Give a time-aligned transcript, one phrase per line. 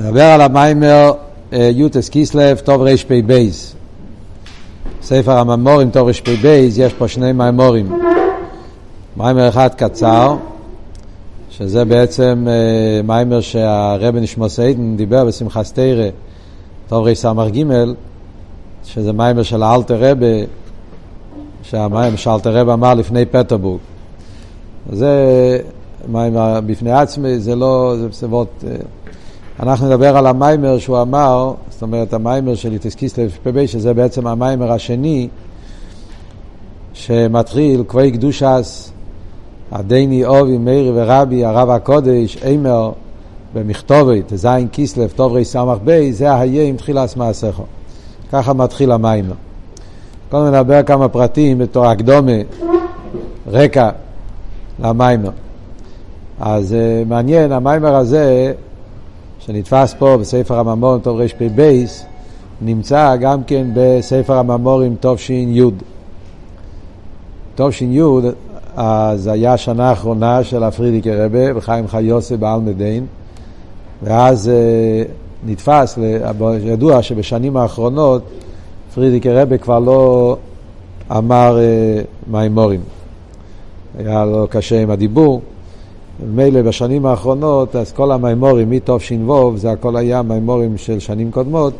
[0.00, 1.12] נדבר על המאמר
[1.52, 3.48] י"ט כסלו, תרפ"ב.
[5.02, 6.44] ספר המאמרים, תרפ"ב,
[6.76, 8.00] יש פה שני מאמרים.
[9.16, 10.36] מאמר אחד קצר,
[11.50, 12.46] שזה בעצם
[13.04, 16.08] מאמר שהרבי נשמתו עדן דיבר בשמחת תורה,
[16.88, 17.64] תרס"ג,
[18.84, 20.26] שזה מאמר של האלטער רבי,
[21.62, 23.80] שהמאמר שאלטער רבי אמר לפני פטרבורג.
[24.92, 25.12] זה
[26.08, 28.64] מיימר בפני עצמי, זה לא, זה בסביבות...
[29.62, 34.72] אנחנו נדבר על המיימר שהוא אמר, זאת אומרת המיימר של יתסקיסלב פ"ב, שזה בעצם המיימר
[34.72, 35.28] השני
[36.92, 38.92] שמתחיל כבי קדושס,
[39.72, 42.92] הדני אובי, מאירי ורבי, הרב הקודש, אימר,
[43.54, 45.38] במכתובת, זין קיסלב, טוב
[45.84, 47.64] בי, זה היה עם תחילת מעשיכו.
[48.32, 49.34] ככה מתחיל המיימר.
[50.30, 52.32] קודם נדבר כמה פרטים בתור הקדומה,
[53.46, 53.90] רקע
[54.78, 55.30] למיימר.
[56.40, 58.52] אז uh, מעניין, המיימר הזה
[59.40, 61.84] שנתפס פה בספר הממורים טוב רפ"ב,
[62.62, 65.70] נמצא גם כן בספר הממורים תש"י.
[67.54, 68.00] תש"י,
[68.76, 73.06] אז היה השנה האחרונה של הפרידיקי רבה וחיים חיוסי בעלמדין,
[74.02, 75.08] ואז uh,
[75.46, 75.98] נתפס,
[76.64, 78.22] ידוע שבשנים האחרונות
[78.94, 80.36] פרידיקי רבה כבר לא
[81.10, 82.80] אמר uh, מימורים.
[83.98, 85.40] היה לו קשה עם הדיבור.
[86.26, 91.72] מילא בשנים האחרונות, אז כל המימורים מתש"ו, זה הכל היה מימורים של שנים קודמות,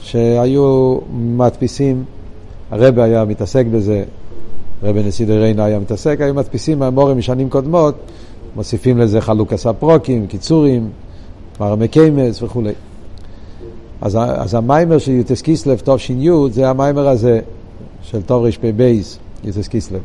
[0.00, 2.04] שהיו מדפיסים,
[2.70, 4.04] הרבה היה מתעסק בזה,
[4.82, 7.94] רבי נשיא דריינו היה מתעסק, היו מדפיסים מימורים משנים קודמות,
[8.56, 10.90] מוסיפים לזה חלוקס הפרוקים, קיצורים,
[11.60, 12.72] מרמי קיימס וכולי.
[14.00, 17.40] אז, אז המיימר של יוטס קיסלב, תש"י, זה המיימר הזה
[18.02, 19.00] של טוב רפ"ב,
[19.44, 20.00] יוטס קיסלב.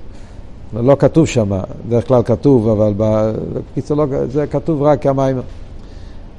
[0.73, 1.49] לא כתוב שם,
[1.87, 5.41] בדרך כלל כתוב, אבל בקיצור לא, זה כתוב רק כמיימר.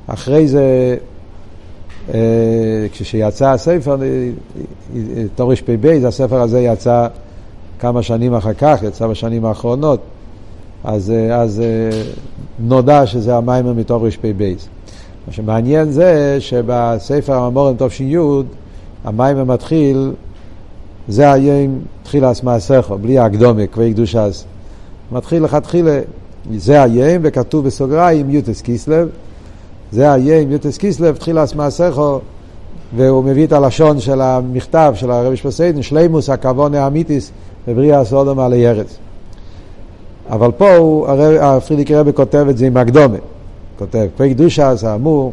[0.07, 0.97] אחרי זה,
[2.15, 3.97] אה, כשיצא הספר,
[5.35, 7.07] תור רפ"ב, הספר הזה יצא
[7.79, 10.01] כמה שנים אחר כך, יצא בשנים האחרונות,
[10.85, 12.03] אז, אה, אז אה,
[12.59, 14.53] נודע שזה המיימר מתור רפ"ב.
[15.27, 18.17] מה שמעניין זה שבספר הממורים תש"י,
[19.05, 20.13] המיימר מתחיל
[21.09, 24.45] זה היום תחילת מעשיכו, בלי הקדומה, כבי קדושס.
[25.13, 26.01] מתחיל לכתחילה,
[26.57, 29.09] זה היום, וכתוב בסוגריים יוטס קיסלב,
[29.93, 32.21] זה היום יוטס קיסלב, תחילת מעשיכו,
[32.97, 37.31] והוא מביא את הלשון של המכתב של הרבי שפסיידן, שלימוס הכוון האמיתיס
[37.69, 38.97] בבריאה סודום עלי ארץ.
[40.31, 41.07] אבל פה הוא,
[41.41, 43.19] הפרידיק רבי כותב את זה עם הקדומה.
[43.79, 45.33] כותב כבי קדושס, האמור,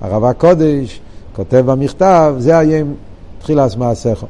[0.00, 1.00] הרב הקודש,
[1.36, 2.94] כותב במכתב, זה היום
[3.38, 4.26] תחילת מעשיכו.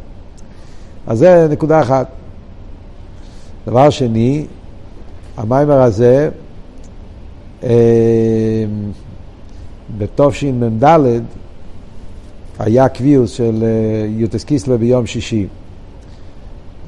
[1.09, 2.07] אז זה נקודה אחת.
[3.67, 4.47] דבר שני,
[5.37, 6.31] המיימר הזה,
[7.65, 8.65] אה,
[9.99, 10.99] בתשמ"ד
[12.59, 15.47] היה קביעות של אה, י"ט כסלו ביום שישי.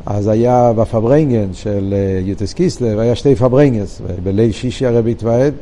[0.07, 5.55] אז היה בפארברענגען של אה, י"ט כסלו, היה שתי פארברענגענס, בליל שישי הרבי התוועד,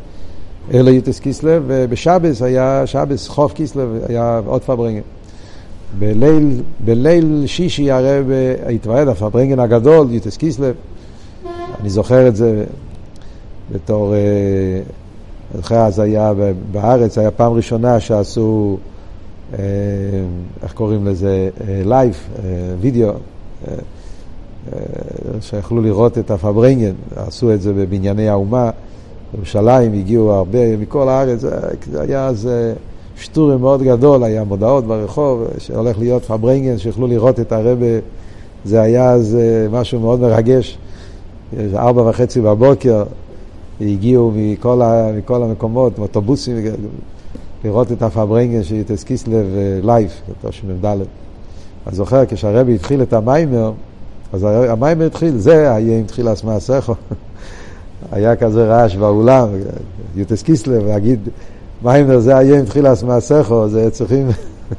[0.74, 5.00] אור לי"ט כסלו, ובשבת היה, שבת כ"ף כסלו, היה עוד פארברענגען.
[5.98, 8.30] בליל, בליל שישי הרבי
[8.66, 10.74] התוועד הפארברענגען הגדול, י"ט כסלו,
[11.80, 12.64] אני זוכר את זה
[13.72, 14.20] בתור, אני
[15.54, 16.32] אה, זוכר אז היה
[16.72, 18.76] בארץ, היה פעם ראשונה שעשו,
[19.52, 19.64] אה,
[20.62, 21.48] איך קוראים לזה,
[21.84, 22.50] live, אה,
[22.80, 23.12] וידאו,
[25.40, 28.70] שיכלו לראות את הפארברענגען, עשו את זה בבנייני האומה,
[29.32, 31.40] בירושלים, הגיעו הרבה מכל הארץ,
[31.90, 32.48] זה היה אז...
[33.20, 37.86] שטורעם מאוד גדול, היה מודעות ברחוב שהולך להיות פארברענגען, שיוכלו לראות את הרבי,
[38.64, 40.78] זה היה אז אה, משהו מאוד מרגש.
[41.74, 43.04] ארבע וחצי בבוקר
[43.80, 46.56] הגיעו מכל, ה, מכל המקומות, אוטובוסים,
[47.64, 49.46] לראות את הפארברענגען של י"ט כסלו
[49.82, 50.10] live,
[50.48, 50.84] תשמ"ד.
[50.84, 53.72] אני זוכר כשהרבי התחיל את המאמר,
[54.32, 56.94] אז המאמר התחיל, זה היום תחילת מעשיך.
[58.12, 59.48] היה כזה רעש באולם,
[60.16, 61.28] י"ט כסלו, להגיד
[61.82, 64.28] מאמר זה היום תחילת מעשיך, זה צריכים,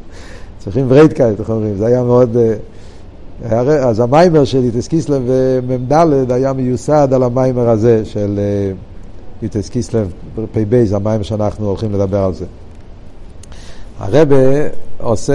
[0.64, 2.38] צריכים ברייטקייט, איך אומרים, זה היה מאוד...
[2.38, 5.22] אה, אז המאמר של י"ט כסלו
[5.68, 5.94] מ"ד
[6.32, 8.40] היה מיוסד על המאמר הזה של
[9.44, 10.12] י"ט אה, כסלו
[10.54, 12.46] פ"ב, זה המאמר שאנחנו הולכים לדבר על זה.
[14.00, 14.36] הרבי
[14.98, 15.34] עושה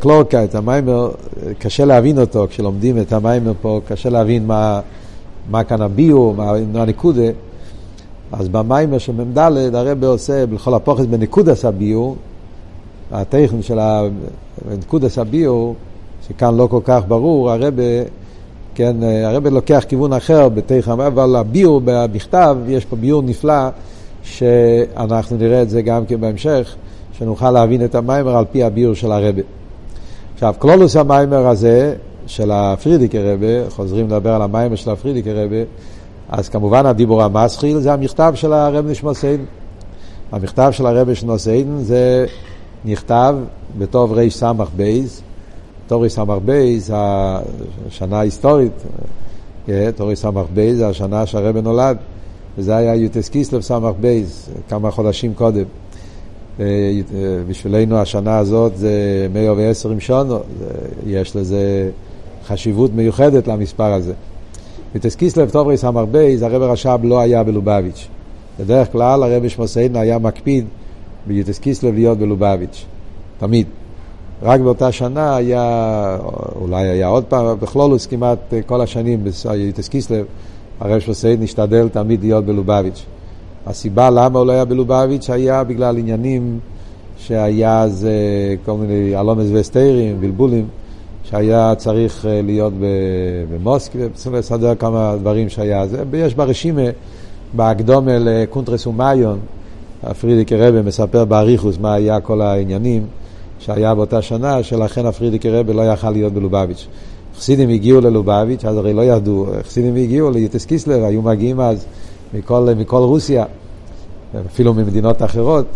[0.00, 1.10] קלארקייט את המאמר,
[1.58, 4.80] קשה להבין אותו, כשלומדים את המאמר פה, קשה להבין מה,
[5.50, 6.34] מה כאן הביאור,
[6.72, 7.26] מה הנקודה.
[8.38, 9.38] אז במאמר של מ"ד
[9.74, 12.16] הרבי עושה בכל הפחות בנקודת הביאור,
[13.12, 13.78] התוכן של
[14.78, 15.74] נקודס הביור,
[16.28, 17.74] שכאן לא כל כך ברור, הרב,
[18.74, 23.68] כן, הרב לוקח כיוון אחר בטכן, אבל הביור במכתב, יש פה ביור נפלא,
[24.22, 26.74] שאנחנו נראה את זה גם כן בהמשך,
[27.18, 29.42] שנוכל להבין את המיימר על פי הביור של הרבה.
[30.34, 31.94] עכשיו, קלולוס המיימר הזה
[32.26, 35.62] של הפרידיקי רבה, חוזרים לדבר על המיימר של הפרידיקי רבה,
[36.36, 39.44] אז כמובן הדיבור המסחיל זה המכתב של הרב נשמוסיין.
[40.32, 42.26] המכתב של הרב נשמוסיין זה
[42.84, 43.36] נכתב
[43.78, 44.74] בתור רס"ב,
[45.86, 46.50] תור רס"ב,
[47.88, 48.72] השנה ההיסטורית,
[49.66, 51.96] כן, תור רס"ב זה השנה שהרב נולד,
[52.58, 54.22] וזה היה יוטס קיסלב ס"ב,
[54.68, 55.64] כמה חודשים קודם.
[57.48, 58.92] בשבילנו השנה הזאת זה
[59.34, 60.38] 120 שונו,
[61.06, 61.90] יש לזה
[62.46, 64.12] חשיבות מיוחדת למספר הזה.
[64.94, 68.08] יוטס קיסלב טוברי ס"ב, הרב רש"ב לא היה בלובביץ'.
[68.60, 70.64] בדרך כלל הרב שמוסיין היה מקפיד
[71.26, 72.84] ביוטס קיסלב להיות בלובביץ',
[73.38, 73.66] תמיד.
[74.42, 76.18] רק באותה שנה היה,
[76.60, 80.24] אולי היה עוד פעם, בכלולוס כמעט כל השנים ביוטס קיסלב,
[80.80, 83.04] הרב שמוסיין השתדל תמיד להיות בלובביץ'.
[83.66, 86.58] הסיבה למה הוא לא היה בלובביץ' היה בגלל עניינים
[87.18, 88.08] שהיה אז
[88.64, 90.66] כל מיני אלומס וסטיירים, בלבולים,
[91.34, 92.72] שהיה צריך להיות
[93.52, 95.86] במוסקבה, צריכים לסדר כמה דברים שהיה.
[95.86, 96.82] זה, יש ברשימה,
[97.52, 99.38] בהקדומה לקונטרס ומאיון,
[100.02, 103.06] הפרידיקי רבה מספר באריכוס מה היה כל העניינים
[103.58, 106.86] שהיה באותה שנה, שלכן הפרידיקי רבה לא יכל להיות בלובביץ'.
[107.38, 111.86] חסידים הגיעו ללובביץ', אז הרי לא ידעו, חסידים הגיעו ליוטס קיסלב, היו מגיעים אז
[112.34, 113.44] מכל, מכל רוסיה,
[114.46, 115.66] אפילו ממדינות אחרות,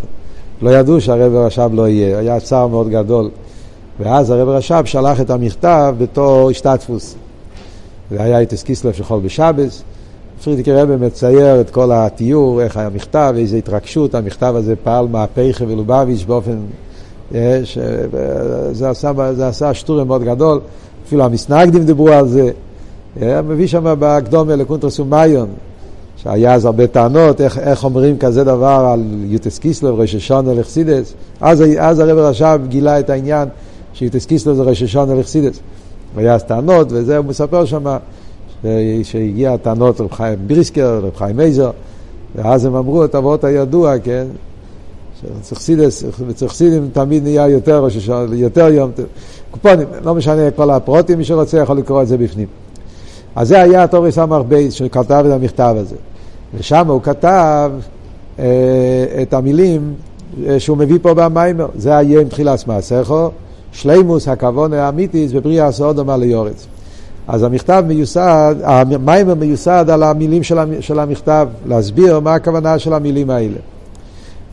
[0.63, 3.31] לא ידעו שהרב רש"ב לא יהיה, היה צער מאוד גדול.
[4.01, 7.15] ואז הרב רש"ב שלח את המכתב בתור השתתפוס.
[8.11, 9.83] זה היה איתס קיסלב של חול בשבס.
[10.45, 15.65] פרידיקי רבי מצייר את כל התיאור, איך היה המכתב, איזו התרגשות, המכתב הזה פעל מהפכה
[15.69, 16.59] ולובביץ' באופן...
[17.33, 17.79] יש,
[18.73, 20.61] זה, עשה, זה עשה שטורם מאוד גדול,
[21.07, 22.51] אפילו המסנגדים דיברו על זה.
[23.21, 25.49] מביא שם בהקדומה לקונטרס ומיון,
[26.17, 31.15] שהיה אז הרבה טענות, איך, איך אומרים כזה דבר על יוטס קיסלב, ראש השונה לחסידס.
[31.41, 33.49] אז, אז הרבי רש"ב גילה את העניין
[33.99, 35.61] שי"ט כסלו זה ראש השנה לחסידות.
[36.15, 37.97] והיה אז טענות, וזה הוא מספר שם,
[39.03, 41.71] שהגיע הטענות לרב חיים בריסקר, לרב חיים עוזר,
[42.35, 44.27] ואז הם אמרו את הווארט הידוע, כן,
[45.43, 48.91] שאצל חסידים תמיד נהיה יותר ראש השנה, יותר יום,
[49.51, 52.47] על כל פנים, לא משנה כל הפרטים, מי שרוצה יכול לקרוא את זה בפנים.
[53.37, 55.97] אז זה היה תרס"ב שכתב את המכתב הזה.
[56.55, 57.73] ושם הוא כתב
[58.39, 58.45] אה,
[59.23, 59.95] את המילים
[60.47, 61.67] אה, שהוא מביא פה במיימר.
[61.77, 63.31] זה היה עם תחילת מעשיכו,
[63.79, 66.67] שלימוס הכוון האמיתיס ובריאה הסעודום על יורץ.
[67.29, 70.43] אז המכתב מיוסד, המיימר מיוסד על המילים
[70.81, 73.59] של המכתב, להסביר מה הכוונה של המילים האלה.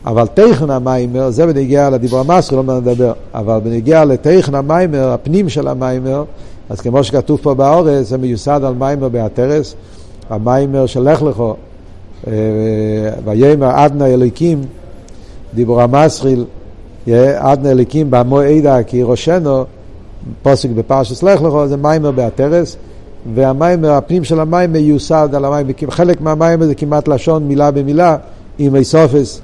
[0.06, 5.68] אבל תכן המיימר, זה בנגיע לדיבור המסחר, לא נדבר, אבל בנגיע לתכן המיימר, הפנים של
[5.68, 6.24] המיימר,
[6.70, 9.74] אז כמו שכתוב פה באורס, זה מיוסד על מיימר בהתרס,
[10.30, 11.54] המאמר של לך לך,
[12.26, 12.32] אה,
[13.24, 14.60] ויאמר אדנ-י אלקים,
[15.54, 16.44] דיבור המתחיל,
[17.38, 19.64] אדנ-י אלקים במה אדע כי אירשנה,
[20.42, 22.76] פסוק בפרשת לך זה מאמר בה'תר"ס,
[23.34, 28.16] והמאמר, הפנים של המאמר מיוסד על המאמר, חלק מהמאמר זה כמעט לשון מילה במילה,
[28.58, 29.40] עם הוספות,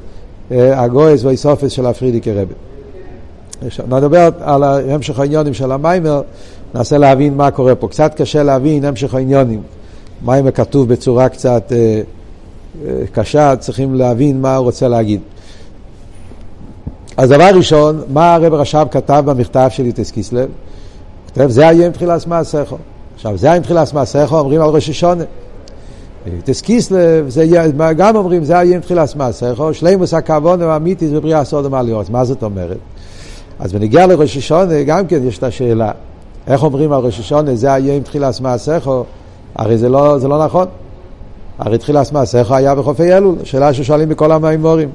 [0.51, 2.55] אה, הגהות והוספות של הפרידיקער רבי.
[3.89, 6.23] נדבר על המשך העניינים של המאמר,
[6.75, 7.89] ננסה להבין מה קורה פה.
[7.89, 9.63] קצת קשה להבין המשך העניונים.
[10.25, 12.01] מיימר כתוב בצורה קצת אה,
[12.87, 15.21] אה, קשה, צריכים להבין מה הוא רוצה להגיד.
[17.17, 20.49] אז דבר ראשון, מה הרב רש"ב כתב במכתב של יוטס קיסלב?
[21.27, 22.77] כתב, זה היה עם תחילת מעשיכו.
[23.15, 25.25] עכשיו, זה היה עם תחילת מעשיכו, אומרים על ראש השונה.
[26.27, 27.47] יוטס קיסלב, זה
[27.97, 32.11] גם אומרים, זה היה עם תחילת מעשיכו, שלימוס הכוון האמיתיס ובריאה סודום על יורץ.
[32.11, 32.79] מה זאת אומרת?
[33.59, 35.91] אז בנגיע לראש השונה, גם כן יש את השאלה,
[36.47, 39.05] איך אומרים על ראש השונה, זה היה עם תחילת מעשיכו?
[39.55, 40.67] הרי זה לא, זה לא נכון.
[41.59, 44.89] הרי תחילת מעשיכו היה בחופי אלול, שאלה ששואלים בכל המימורים.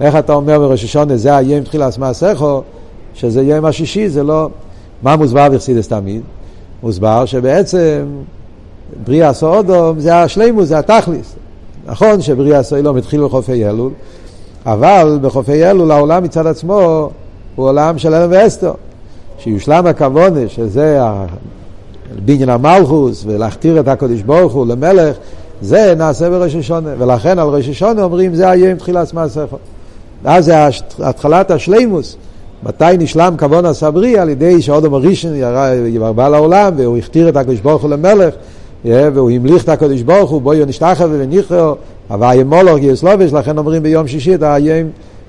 [0.00, 2.62] איך אתה אומר בראש השונה, זה היה עם תחילת מעשיכו,
[3.14, 4.48] שזה יום השישי, זה לא...
[5.02, 6.22] מה מוסבר בחסידס תמיד?
[6.82, 8.06] מוסבר שבעצם
[9.04, 11.34] בריאה סעודום זה השלימוס, זה התכליס.
[11.86, 13.92] נכון שבריאה סעודום התחיל בחופי אלול,
[14.66, 17.10] אבל בחופי אלול העולם מצד עצמו
[17.56, 18.72] הוא עולם של אלם ואסתר.
[19.38, 21.00] שיושלם הכוונה, שזה
[22.24, 25.16] בניין המלכוס, ולהכתיר את הקדוש ברוך הוא למלך,
[25.62, 26.90] זה נעשה בראש השונה.
[26.98, 29.56] ולכן על ראש השונה אומרים, זה היה עם תחילת מעשיכו.
[30.24, 30.54] אז זה
[30.98, 32.16] התחלת השלימוס.
[32.62, 34.18] מתי נשלם כוון הסברי?
[34.18, 35.32] על ידי שאודום הראשון
[35.86, 38.34] ירבה לעולם, והוא הכתיר את הקדוש ברוך הוא למלך,
[38.84, 41.74] והוא המליך את הקדוש ברוך הוא, בואי נשתחווה ונכרו,
[42.08, 44.88] הוואי מולוך יסלובש, לכן אומרים ביום שישי את היום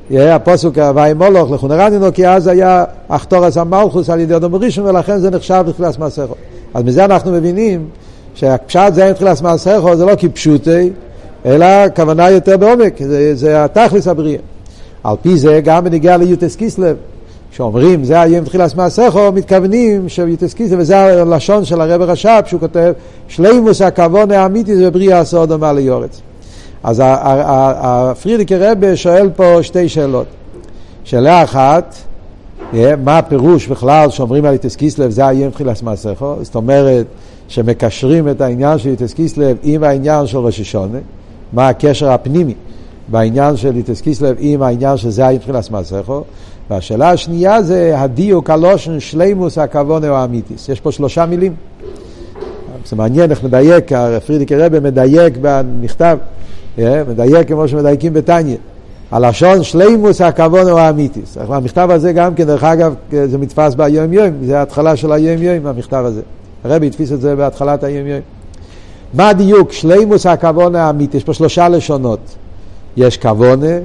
[0.10, 5.18] יהיה הפוסוק הוואי מולוך לכונרנינו, כי אז היה אחתורס המלכוס על ידי אדום ראשון, ולכן
[5.18, 6.36] זה נחשב בתחילת מעשיכו.
[6.74, 7.86] אז מזה אנחנו מבינים
[8.36, 10.90] שהפשט זה אין תחילת מעשיכו, זה לא כפשוטי,
[11.46, 14.51] אלא כוונה יותר בעומק, זה, זה התכלס הבריאה.
[15.04, 16.96] על פי זה גם בניגיע ליוטס קיסלב.
[17.52, 22.94] כשאומרים זה היום תחילת מעשיכו, מתכוונים שיוטס קיסלב, וזה הלשון של הרב רש"פ, שהוא כותב,
[23.28, 26.22] שלימוס הכוון האמיתי זה בריאה הסוד דומה ליורץ.
[26.84, 30.28] אז הפרידיקי רבה שואל פה שתי שאלות.
[31.04, 31.96] שאלה אחת,
[33.04, 36.36] מה הפירוש בכלל שאומרים על יוטס קיסלב זה היום תחילת מעשיכו?
[36.42, 37.06] זאת אומרת
[37.48, 41.00] שמקשרים את העניין של יוטס קיסלב עם העניין של ראש השונה,
[41.54, 42.54] מה הקשר הפנימי.
[43.12, 46.24] בעניין של איטס קיסלב עם העניין שזה היה תחילת מסכו.
[46.70, 50.70] והשאלה השנייה זה הדיוק הלושן שלימוס הכוון או האמיתיס.
[50.70, 51.54] יש פה שלושה מילים.
[52.86, 53.92] זה מעניין איך מדייק,
[54.26, 56.18] פרידיקי רבי מדייק במכתב,
[56.80, 58.58] אה, מדייק כמו שמדייקים בתניא.
[59.12, 61.38] הלשון שלימוס הכוון או האמיתיס.
[61.38, 65.68] המכתב הזה גם כן, דרך אגב, זה נתפס ביום יום, זה ההתחלה של היום יום,
[65.68, 66.22] המכתב הזה.
[66.64, 68.20] הרבי התפיס את זה בהתחלת היום יום.
[69.14, 69.72] מה הדיוק?
[69.72, 71.18] שלימוס הכוון האמיתיס.
[71.18, 72.20] יש פה שלושה לשונות.
[72.98, 73.78] יש כוונה,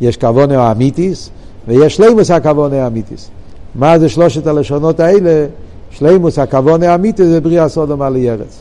[0.00, 1.30] יש כוונה האמיתיס,
[1.68, 3.30] ויש שלימוס הכוונה האמיתיס.
[3.74, 5.46] מה זה שלושת הלשונות האלה?
[5.90, 8.60] שלימוס הכוונה האמיתיס זה בריאה סודום עלי ארץ.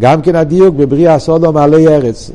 [0.00, 2.30] גם כן הדיוק בבריאה סודום עלי ארץ.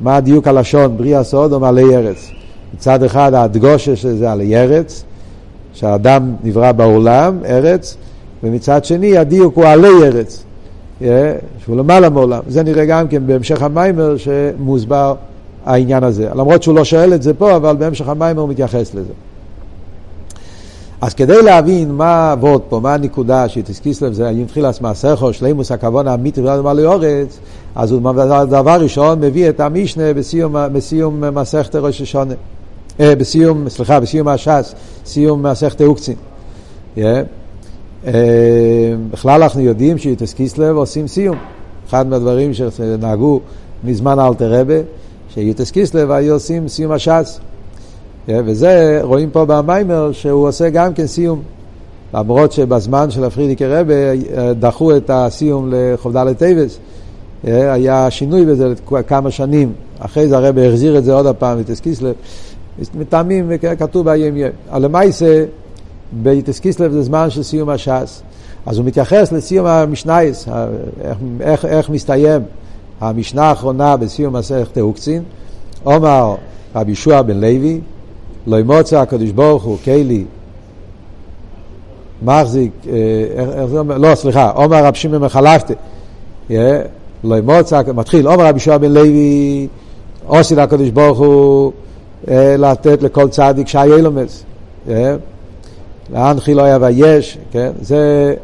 [0.00, 0.96] מה הדיוק הלשון?
[0.96, 2.30] בריאה סודום עלי ארץ.
[2.74, 5.04] מצד אחד הדגושה שזה עלי ארץ,
[5.72, 7.96] שהאדם נברא בעולם, ארץ,
[8.42, 10.44] ומצד שני הדיוק הוא עלי ארץ,
[11.58, 12.40] שהוא למעלה מעולם.
[12.48, 15.14] זה נראה גם כן בהמשך המיימר שמוסבר
[15.64, 16.28] העניין הזה.
[16.34, 19.12] למרות שהוא לא שואל את זה פה, אבל בהמשך המים הוא מתייחס לזה.
[21.00, 26.40] אז כדי להבין מה עבוד פה, מה הנקודה שתסקיסלב זה י"תחילס מעשיכו, שלימוס הכוון האמיתי
[26.40, 27.38] ולמה לאורץ,
[27.74, 28.12] אז הוא
[28.50, 32.34] דבר ראשון מביא את המשנה בסיום, בסיום מסכת ראש השונה.
[33.00, 34.74] אה, בסיום, סליחה, בסיום הש"ס,
[35.06, 36.14] סיום מסכת אוקצין.
[36.96, 37.00] Yeah.
[38.06, 38.12] אה,
[39.10, 41.36] בכלל אנחנו יודעים שי"תסקיסלב עושים סיום.
[41.88, 43.40] אחד מהדברים שנהגו
[43.84, 44.74] מזמן אלתר רבה,
[45.34, 47.40] שיוטס קיסלב היו עושים סיום הש"ס.
[48.28, 51.42] אה, וזה רואים פה במאמר שהוא עושה גם כן סיום.
[52.14, 56.78] למרות שבזמן של הפרידיקער רבי אה, דחו את הסיום לכ"ד טבת,
[57.46, 58.72] אה, היה שינוי בזה
[59.06, 59.72] כמה שנים.
[59.98, 62.14] אחרי זה הרבי החזיר את זה עוד הפעם לי"ט כסלו.
[62.94, 64.36] מטעמים כתוב יום.
[64.70, 65.44] אבל למעשה,
[66.12, 68.22] בי"ט כסלו זה זמן של סיום הש"ס.
[68.66, 70.48] אז הוא מתייחס לסיום המשניות,
[71.00, 72.42] איך, איך, איך מסתיים
[73.00, 75.22] המשנה האחרונה בסיום מסכת עוקצין,
[75.82, 76.34] עומר
[76.74, 77.80] רבי ישוע בן לוי,
[78.46, 80.24] לא ימוצא הקדוש ברוך הוא כלי
[82.22, 82.92] מחזיק, אה,
[83.60, 83.98] איך זה אומר?
[83.98, 85.74] לא, סליחה, עומר רב שמעון מחלפתא,
[87.24, 89.68] לא ימוצא, מתחיל, עומר רבי ישוע בן לוי,
[90.26, 91.72] עושי לקדוש ברוך הוא
[92.28, 94.44] אה, לתת לכל צדיק שהיה אילומס,
[96.12, 97.70] להנחי לא היה ויש, כן?
[97.80, 98.34] זה,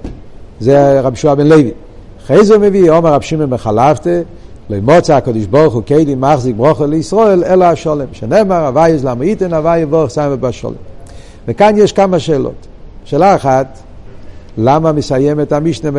[0.60, 1.70] זה רבי ישוע בן לוי.
[2.24, 4.22] אחרי זה מביא עומר רב שמעון מחלפתא,
[4.70, 9.54] למוצא הקדוש ברוך הוא קיידי מחזיק ברוכו לישראל אלא השולם שנאמר הווי יש למה ייתן
[9.54, 10.74] הווי יבורך סיימת בשולם
[11.48, 12.66] וכאן יש כמה שאלות.
[13.04, 13.78] שאלה אחת
[14.58, 15.90] למה מסיים את המשנה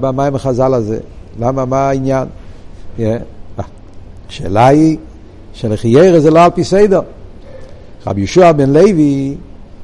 [0.00, 0.98] במים החז"ל הזה?
[1.40, 2.28] למה מה העניין.
[4.28, 4.98] השאלה היא
[5.52, 7.00] שלחיירה זה לא על פי סדר.
[8.06, 9.34] רבי יהושע בן לוי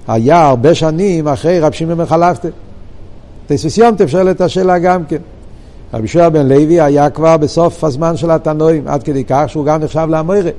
[0.08, 2.48] היה הרבה שנים אחרי רב שמעון בן חלפתא
[4.06, 5.16] שואל את השאלה גם כן
[5.94, 9.82] רבי שועה בן לוי היה כבר בסוף הזמן של התנועים, עד כדי כך שהוא גם
[9.82, 10.50] נחשב לאמוירה.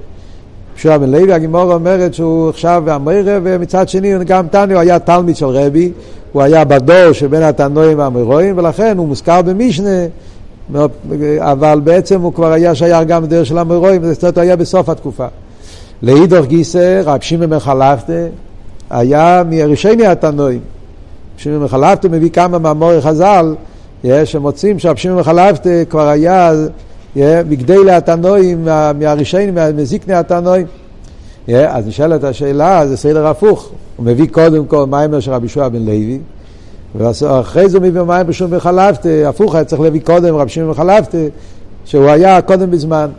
[0.76, 5.46] שועה בן לוי, הגימור אומרת שהוא נחשב לאמוירה, ומצד שני גם תניא, היה תלמיד של
[5.46, 5.92] רבי,
[6.32, 10.06] הוא היה בדור שבין התנועים והאמוירואים, ולכן הוא מוזכר במשנה,
[11.40, 14.90] אבל בעצם הוא כבר היה שייך גם בדרך של האמוירואים, זאת אומרת, הוא היה בסוף
[14.90, 15.28] התקופה.
[16.02, 18.28] לאידוך גיסא, רב שמעון בן חלפתא,
[18.90, 20.60] היה מראשי התנועים.
[21.38, 23.56] שמעון בן חלפתא מביא כמה מאמורי חז"ל,
[24.26, 26.52] שמוצאים שהפשימים וחלפתא כבר היה
[27.16, 28.68] בגדי להתנועים
[29.00, 30.68] מהראשונים, מזיקני התנועים.
[31.48, 33.70] אז נשאלת השאלה, זה סדר הפוך.
[33.96, 36.20] הוא מביא קודם כל מיימר של רבי שועה בן לוי,
[36.96, 41.28] ואחרי זה הוא מביא מיימר בשום בחלפתא, הפוך היה צריך להביא קודם רבי שמעון בחלפתא,
[41.86, 43.10] שהוא היה קודם בזמן.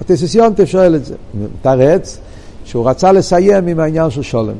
[0.00, 1.14] התסיסיונטף שואל את זה.
[1.62, 2.18] תרץ
[2.64, 4.54] שהוא רצה לסיים עם העניין של שולם.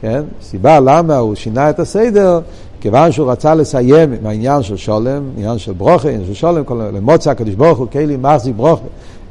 [0.00, 0.22] כן?
[0.42, 2.40] סיבה למה הוא שינה את הסדר,
[2.80, 6.62] כיוון שהוא רצה לסיים עם העניין של שולם, עניין של ברוכה, עניין של שולם,
[6.94, 8.82] למוצא הקדוש ברוך הוא, כלי מחזיק ברוכה,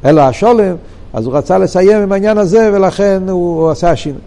[0.04, 0.76] אלא השולם,
[1.12, 4.20] אז הוא רצה לסיים עם העניין הזה, ולכן הוא, הוא עשה שינוי.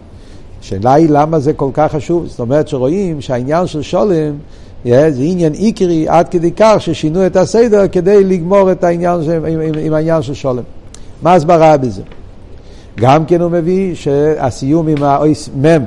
[0.60, 4.34] השאלה היא למה זה כל כך חשוב, זאת אומרת שרואים שהעניין של שולם
[4.84, 9.60] זה עניין עיקרי עד כדי כך ששינו את הסדר כדי לגמור את העניין של, עם,
[9.60, 10.62] עם, עם העניין של שולם.
[11.22, 12.02] מה הסברה בזה?
[12.96, 15.84] גם כן הוא מביא שהסיום עם האויס מם,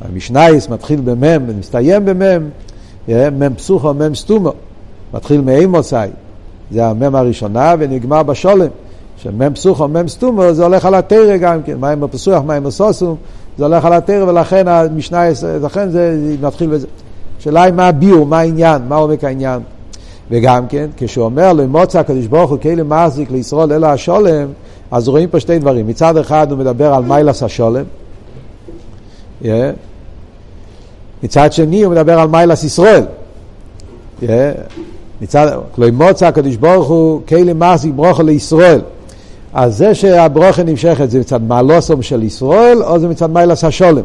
[0.00, 2.48] המשנייס מתחיל במם ומסתיים במם,
[3.08, 4.52] מם פסוכו, מם סתומו,
[5.14, 6.08] מתחיל מאימוסאי,
[6.70, 8.68] זה המם הראשונה ונגמר בשולם,
[9.16, 13.16] שמם פסוחו, מם סתומו, זה הולך על התרא גם כן, מים בפסוח, מים בסוסום,
[13.58, 15.22] זה הולך על התרא, ולכן המשנה,
[15.62, 16.86] לכן זה מתחיל בזה.
[17.38, 19.60] השאלה היא מה הביאור, מה העניין, מה עומק העניין.
[20.30, 24.48] וגם כן, כשהוא אומר למוצא הקדוש ברוך הוא כאילו מחזיק לישראל אלא השולם,
[24.90, 25.86] אז רואים פה שתי דברים.
[25.86, 27.84] מצד אחד הוא מדבר על מיילס השולם,
[29.42, 29.46] yeah.
[31.22, 33.04] מצד שני הוא מדבר על מיילס ישראל.
[35.74, 38.80] כלומר מוצא הקדוש ברוך הוא כאילו מחזיק ברוכו לישראל.
[39.54, 44.02] אז זה שהברוכה נמשכת זה מצד מעלוסום של ישראל, או זה מצד מיילס השולם.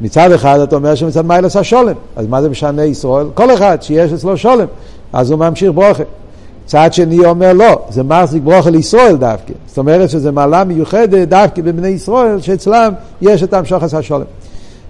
[0.00, 3.26] מצד אחד אתה אומר שמצד מיילס השולם, אז מה זה משנה ישראל?
[3.34, 4.66] כל אחד שיש אצלו שולם,
[5.12, 6.02] אז הוא ממשיך ברוכה.
[6.66, 9.52] צד שני אומר לא, זה מחזיק ברוכה לישראל דווקא.
[9.66, 14.24] זאת אומרת שזה מעלה מיוחדת דווקא בבני ישראל, שאצלם יש את המשוחס השולם.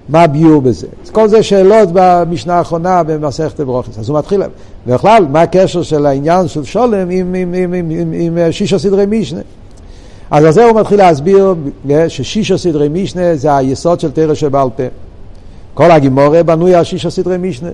[0.08, 0.87] מה הביור בזה?
[1.04, 3.99] אז כל זה שאלות במשנה האחרונה במסכת ברוכס.
[3.99, 4.42] אז הוא מתחיל,
[4.87, 9.06] בכלל, מה הקשר של העניין של שולם עם, עם, עם, עם, עם, עם שישה סדרי
[9.06, 9.40] משנה?
[10.30, 11.54] אז על זה הוא מתחיל להסביר
[12.08, 14.82] ששישה סדרי משנה זה היסוד של תרא שבעל פה.
[15.75, 17.70] כל הגימורה בנוי על שישה סדרי משנה.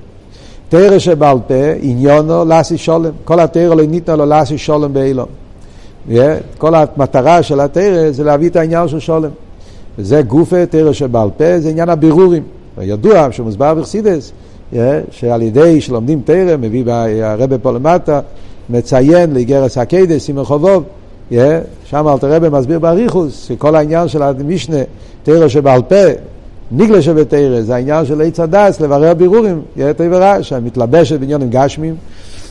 [0.68, 3.10] תרא שבעל פה, עניונו לאסי שולם.
[3.24, 5.26] כל התרא לא ניתנה לו לאסי שולם באילון.
[6.58, 9.30] כל המטרה של התרא זה להביא את העניין של שולם.
[10.00, 12.42] וזה גופה תרא שבעל פה, זה עניין הבירורים.
[12.80, 14.32] ידוע שמוסבר בחסידס,
[15.10, 16.84] שעל ידי שלומדים תרא, מביא
[17.22, 18.20] הרבה פה למטה,
[18.70, 20.84] מציין לאיגרס הקדס עם רחובוב,
[21.84, 24.76] שם אלתר רבי מסביר באריכוס, שכל העניין של המשנה,
[25.22, 26.04] תרא שבעל פה,
[26.72, 29.62] ניגלה שבתרא, זה העניין של עץ הדס, לברר בירורים,
[29.96, 31.94] תרא שמתלבשת בעניינים גשמים,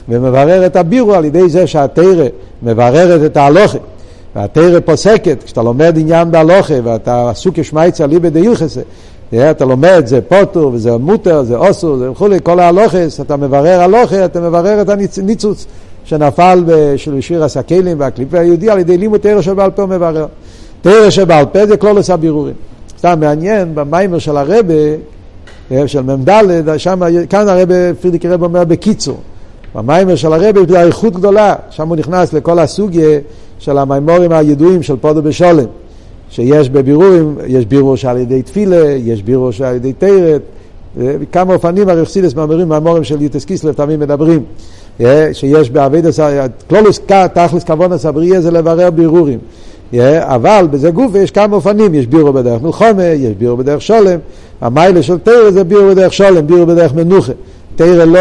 [0.10, 2.26] ומברר את הבירו על ידי זה שהתרא
[2.64, 3.78] מבררת את ההלוכה.
[4.36, 8.82] והתרא פוסקת, כשאתה לומד עניין בהלוכה ואתה עסוק ישמעיצה ליבא דהילכסה,
[9.34, 14.26] אתה לומד, זה פוטו וזה מוטר, זה אוסו, זה וכולי, כל ההלוכס, אתה מברר הלוכה,
[14.26, 15.66] אתה מברר את הניצוץ
[16.04, 16.64] שנפל
[16.98, 20.26] של שיר הסקלים והקליפי היהודי על ידי לימוד תרא שבעל פה מברר.
[20.82, 22.54] תרא שבעל פה זה כלולוס הבירורים.
[22.98, 24.74] סתם מעניין, במיימר של הרבה,
[25.86, 26.30] של מ"ד,
[26.78, 29.18] שם, כאן הרבה, פרידיק רב אומר בקיצור.
[29.76, 33.20] במיימר של הרבה יש איכות גדולה, שם הוא נכנס לכל הסוגיה
[33.60, 35.66] של המיימורים הידועים של פודו בשולם,
[36.30, 40.42] שיש בבירורים, יש בירור שעל ידי תפילה, יש בירור שעל ידי תרת,
[41.32, 44.44] כמה אופנים הרכסילס מאמרים, מאמורים של יוטס קיסלב תמיד מדברים,
[45.34, 46.20] שיש בעבידס,
[46.70, 47.00] כלולוס
[47.34, 49.40] תכלס כוונס הבריא זה לברר בירורים.
[50.20, 54.20] אבל בזה גוף יש כמה אופנים, יש בירו בדרך מלחומה, יש בירו בדרך שולם,
[54.62, 57.34] המיילה של תרא זה בירו בדרך שולם, בירו בדרך מנוחה.
[57.76, 58.20] תרא לא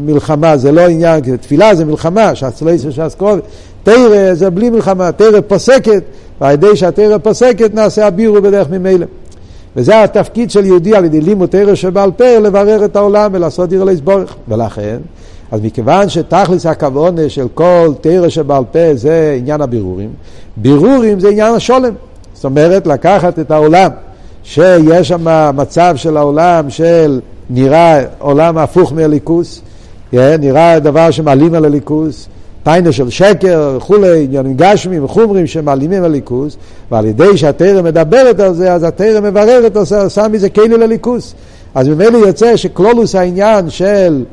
[0.00, 3.40] מלחמה, זה לא עניין, תפילה זה מלחמה, שעצלייס ושעס קרובי.
[3.82, 6.02] תרא זה בלי מלחמה, תרא פוסקת,
[6.40, 9.06] ועל ידי שהתרא פוסקת נעשה הבירו בדרך ממילא.
[9.76, 13.84] וזה התפקיד של יהודי על ידי לימוד תרא שבעל פה, לברר את העולם ולעשות עיר
[13.84, 14.34] להסבורך.
[14.48, 14.96] ולכן,
[15.52, 20.10] אז מכיוון שתכלס הכוונה של כל תרא שבעל פה זה עניין הבירורים,
[20.56, 21.92] בירורים זה עניין השולם.
[22.34, 23.90] זאת אומרת, לקחת את העולם,
[24.42, 29.60] שיש שם מצב של העולם של נראה עולם הפוך מהליכוס,
[30.12, 32.28] נראה דבר שמעלים על הליכוס,
[32.62, 36.56] טיינה של שקר וכולי, עניינים גשמים וחומרים שמעלימים הליכוס,
[36.90, 41.34] ועל ידי שהתרא מדברת על זה, אז התרא מבררת, עושה מזה כלי לליכוס.
[41.74, 44.24] אז ממילא יוצא שכלולוס העניין של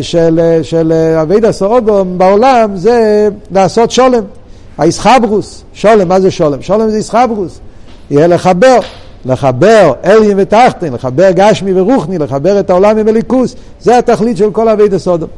[0.00, 4.22] של, של אביד הסורובום בעולם זה לעשות שולם.
[4.78, 6.62] האיסחברוס, שולם, מה זה שולם?
[6.62, 7.60] שולם זה איסחברוס.
[8.10, 8.78] יהיה לחבר,
[9.24, 14.68] לחבר אליים ותחתן, לחבר גשמי ורוחני, לחבר את העולם עם הליכוס, זה התכלית של כל
[14.68, 15.28] אביד הסודום.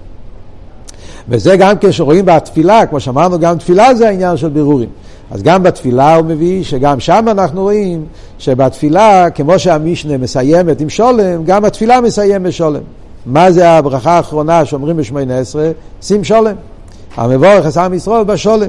[1.29, 4.88] וזה גם כשרואים בתפילה, כמו שאמרנו, גם תפילה זה העניין של בירורים.
[5.31, 8.05] אז גם בתפילה הוא מביא שגם שם אנחנו רואים
[8.38, 12.81] שבתפילה, כמו שהמשנה מסיימת עם שולם, גם התפילה מסיימת בשולם.
[13.27, 15.71] מה זה הברכה האחרונה שאומרים בשמונה עשרה?
[16.03, 16.55] שים שולם.
[17.16, 18.68] המבורך עשה עם ישראל בשולם.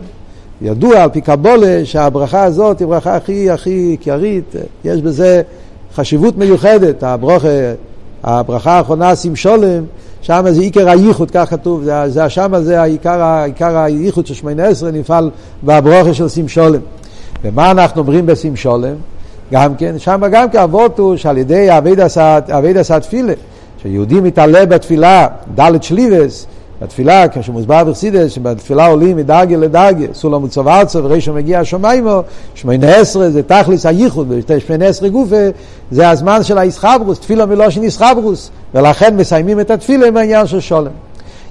[0.62, 5.42] ידוע על פי קבולה שהברכה הזאת היא ברכה הכי הכי עיקרית, יש בזה
[5.96, 7.48] חשיבות מיוחדת, הברוכה,
[8.24, 9.84] הברכה האחרונה שים שולם,
[10.22, 14.68] שם זה עיקר הייחוד, כך כתוב, זה, זה, שם זה העיקר, העיקר הייחוד של שמונה
[14.68, 15.30] עשרה נפעל
[15.64, 16.82] בברוכה של שים שולם.
[17.44, 18.96] ומה אנחנו אומרים בשים שולם?
[19.52, 21.68] גם כן, שם גם כן אבות הוא שעל ידי
[22.48, 23.34] אבי דסת תפילה
[23.82, 26.46] שיהודי מתעלה בתפילה, דלת שליבס,
[26.84, 32.22] בתפילה, כשמוסבר בחסידס, שבתפילה עולים מדרגה לדרגה, סולם וצוב ארצה, וראשון מגיע השמיימו,
[32.56, 34.34] שמונה עשרה זה תכלס הייחוד,
[34.68, 35.36] שמונה עשרה גופה,
[35.92, 40.92] זה הזמן של האיסחברוס, תפילה מלושן איסחברוס, ולכן מסיימים את התפילה עם העניין של שולם.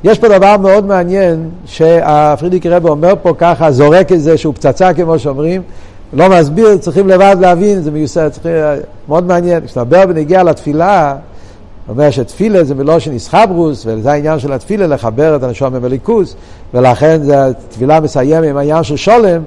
[0.04, 5.18] יש פה דבר מאוד מעניין, שהפרידיק רב אומר פה ככה, זורק את שהוא פצצה כמו
[5.18, 5.62] שאומרים,
[6.12, 8.46] לא מסביר, צריכים לבד להבין, זה מיוסד, צריך,
[9.08, 9.66] מאוד מעניין.
[9.66, 11.14] כשאתה מדבר בנגיע לתפילה,
[11.92, 16.36] אומר שתפילה זה מלושן איסחברוס, וזה העניין של התפילה, לחבר את הנשום עם הליכוס,
[16.74, 19.42] ולכן זה תפילה מסיים עם העניין של שולם,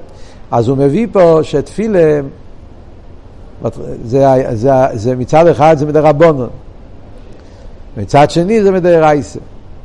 [0.52, 2.20] אז הוא מביא פה שתפילה,
[4.06, 6.46] זה, זה, זה מצד אחד זה מדי רבונו,
[7.98, 9.40] מצד שני זה מדי רייסה.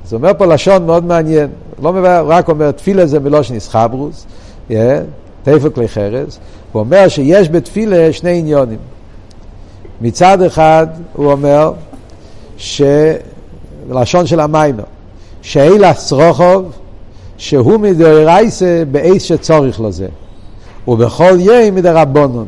[0.05, 1.49] זה אומר פה לשון מאוד מעניין,
[1.83, 4.27] לא מביא, רק אומר תפילה זה מלושן איסחברוס,
[4.69, 4.73] yeah,
[5.43, 6.39] תפל כלי חרס,
[6.73, 8.79] הוא אומר שיש בתפילה שני עניונים.
[10.01, 11.73] מצד אחד הוא אומר
[12.61, 14.85] שלשון של המיימר,
[15.43, 16.73] שאילה סרוחוב,
[17.37, 20.09] שהוא מדאורייסה באיס שצורך לזה,
[20.89, 22.47] ובכל יום מדרבנון.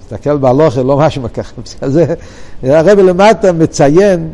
[0.00, 1.62] תסתכל בהלוכה, לא משהו ככה.
[2.62, 4.28] הרב למטה מציין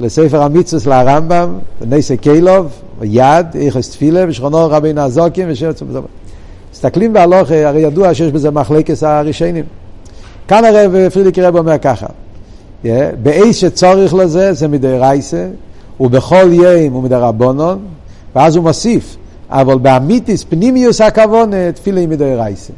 [0.00, 2.66] לספר המצווס לרמב"ם, נסי קילוב,
[3.02, 5.70] יד, איכס תפילה, ושכונו רבי נזוקים, ושם
[6.72, 9.64] מסתכלים בהלוכה, הרי ידוע שיש בזה מחלקס הראשונים.
[10.48, 12.06] כאן הרב פרידיק רב אומר ככה,
[13.22, 15.48] באיש שצורך לזה זה מדי רייסה,
[16.00, 17.78] ובכל יום הוא מדי רבונון,
[18.36, 19.16] ואז הוא מוסיף,
[19.50, 22.72] אבל באמיתיס פנימיוס הכוונה תפילה מדי רייסה.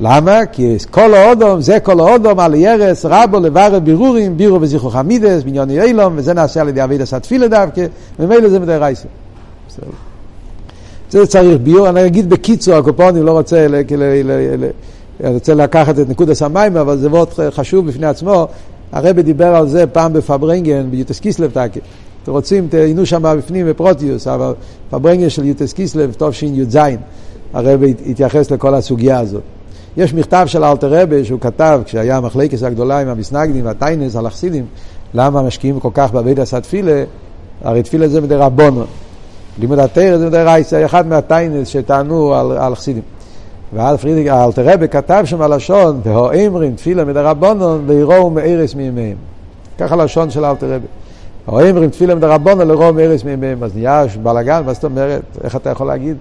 [0.00, 0.46] למה?
[0.46, 5.82] כי כל האודום, זה כל האודום על ירס, רבו לברר בירורים, בירו וזיכרו חמידס, בניוני
[5.82, 7.86] אילום, וזה נעשה על ידי אבידס התפילה דווקא,
[8.18, 9.08] ומילא זה מדי רייסה.
[11.10, 13.66] זה צריך ביור, אני אגיד בקיצור, הקופונים לא רוצה,
[15.24, 18.46] אני רוצה לקחת את נקוד הסמיים, אבל זה מאוד חשוב בפני עצמו.
[18.92, 21.80] הרבי דיבר על זה פעם בפברנגן, ביוטס קיסלב טאקי.
[22.22, 24.54] אתם רוצים, תהיינו שם בפנים בפרוטיוס, אבל
[24.90, 26.78] פברנגן של יוטס קיסלב, טוב שי"ז,
[27.54, 29.42] הרבי התייחס לכל הסוגיה הזאת.
[29.96, 34.26] יש מכתב של אלתר רבי שהוא כתב, כשהיה המחלקס הגדולה עם המסנגדים והטיינס על
[35.14, 37.04] למה משקיעים כל כך בעביד עשה תפילה,
[37.64, 38.84] הרי תפילה זה מדי רבונו.
[39.58, 42.72] לימוד התרא זה מדי רייס, זה אחד מהטיינס שטענו על, על.
[43.72, 49.16] ואז פרידיק, אלתר רבי כתב שם הלשון, והאמרים תפילה מדי רבונון, ויראו מארס מימיהם.
[49.78, 50.86] ככה לשון של אלתר רבי.
[51.46, 53.62] האמרים תפילה מדי רבונון, לראו מארס מימיהם.
[53.64, 55.22] אז נהיה בלאגן, מה זאת אומרת?
[55.44, 56.16] איך אתה יכול להגיד?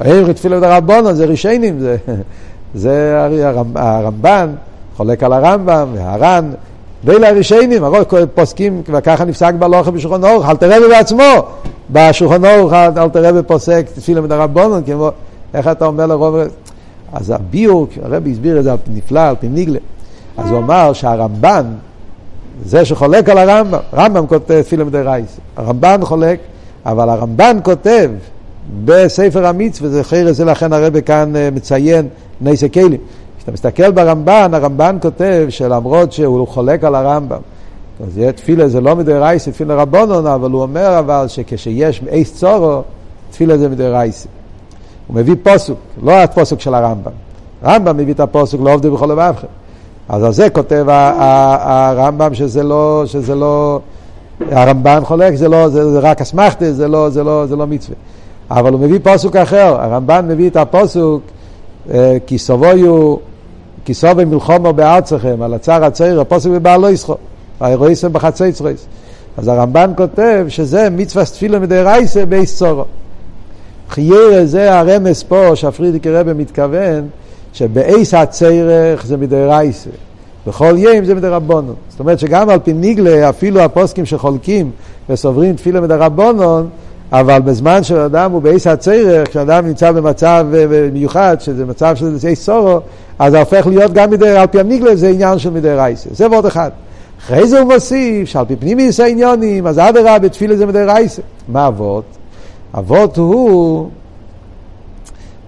[0.00, 1.96] האמרים תפילה מדי רבונון, זה רישיינים, זה...
[2.74, 3.26] זה
[3.74, 4.50] הרמב"ן,
[4.96, 6.50] חולק על הרמב"ם, והר"ן,
[7.04, 11.22] ואלה הראשונים, הרוב פוסקים, וככה נפסק בהלוכה בשולחן אורך, אל תראה בעצמו,
[11.90, 15.10] בשולחן אורך אל תראה פוסק תפילה מן הרבנון, כמו,
[15.54, 16.36] איך אתה אומר לרוב,
[17.12, 19.78] אז הביור, הרבי הסביר את זה נפלא, על פי ניגלה,
[20.38, 21.64] אז הוא אמר שהרמב"ן,
[22.64, 26.38] זה שחולק על הרמב"ם, רמב"ם כותב תפילה מדי רייס, הרמב"ן חולק,
[26.86, 28.10] אבל הרמב"ן כותב
[28.84, 32.08] בספר המצווה, זה חרס, זה לכן הרבי כאן אה, מציין
[32.40, 33.00] נסי כלים.
[33.38, 37.40] כשאתה מסתכל ברמב"ן, הרמב"ן כותב שלמרות שהוא חולק על הרמב"ם,
[38.06, 42.34] אז יהיה תפילה זה לא מדי רייסי, תפילה רבונון, אבל הוא אומר אבל שכשיש אייס
[42.34, 42.82] צורו,
[43.30, 44.28] תפילה זה מדי רייסי.
[45.10, 47.10] הוא מביא פוסוק, לא הפוסוק של הרמב"ם.
[47.62, 49.46] הרמב"ם מביא את הפוסוק לא עובדו בכל לבבכם.
[50.08, 53.80] אז על זה כותב הרמב"ם שזה לא, שזה לא,
[54.50, 57.96] הרמב"ן חולק, זה לא, זה, זה רק אסמכתא, זה לא, זה לא, זה לא מצווה.
[58.50, 61.22] אבל הוא מביא פסוק אחר, הרמב"ן מביא את הפוסוק
[62.26, 63.16] כי סבויו,
[63.84, 67.14] כי סבוי מלחומו בארצכם, על הצער הצעיר, הפוסק בבעל לא יסחו,
[67.60, 68.86] האירואיסם בחצי צרויס.
[69.36, 72.84] אז הרמב"ן כותב שזה מצווה תפילה מדאורייתא בעת צרה.
[73.90, 77.08] לכאורה זה הרמז פה שהפרידיקער רבי מתכוון
[77.52, 79.90] שבעת הצורך זה מדאורייתא.
[80.46, 81.74] בכל יום זה מדי רבונון.
[81.88, 84.70] זאת אומרת שגם על פי ניגלה, אפילו הפוסקים שחולקים
[85.08, 86.68] וסוברים תפילה מדי רבונון,
[87.12, 92.44] אבל בזמן שאדם הוא באיס הצרך, כשאדם נמצא במצב אה, מיוחד, שזה מצב של איס
[92.44, 92.80] סורו,
[93.18, 96.08] אז זה הופך להיות גם מדי, על פי הניגלה זה עניין של מדי רייסה.
[96.12, 96.70] זה ועוד אחד.
[97.20, 101.22] אחרי זה הוא מוסיף שעל פי פנימיס העניונים, אז אדרבה בתפילה זה מדי רייסה.
[101.48, 102.19] מה אבות?
[102.74, 103.88] אבות הוא,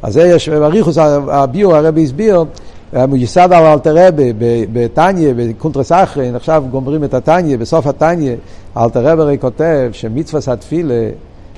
[0.02, 2.44] אז זה יש, בריחוס הביור הרבי הסביר,
[3.08, 4.32] מיוסד על אלתר רבי
[4.72, 8.34] בתניא, בקונטרס אחרין, עכשיו גומרים את התניא, בסוף התניא,
[8.76, 11.08] אלתר רבי כותב שמצווה התפילה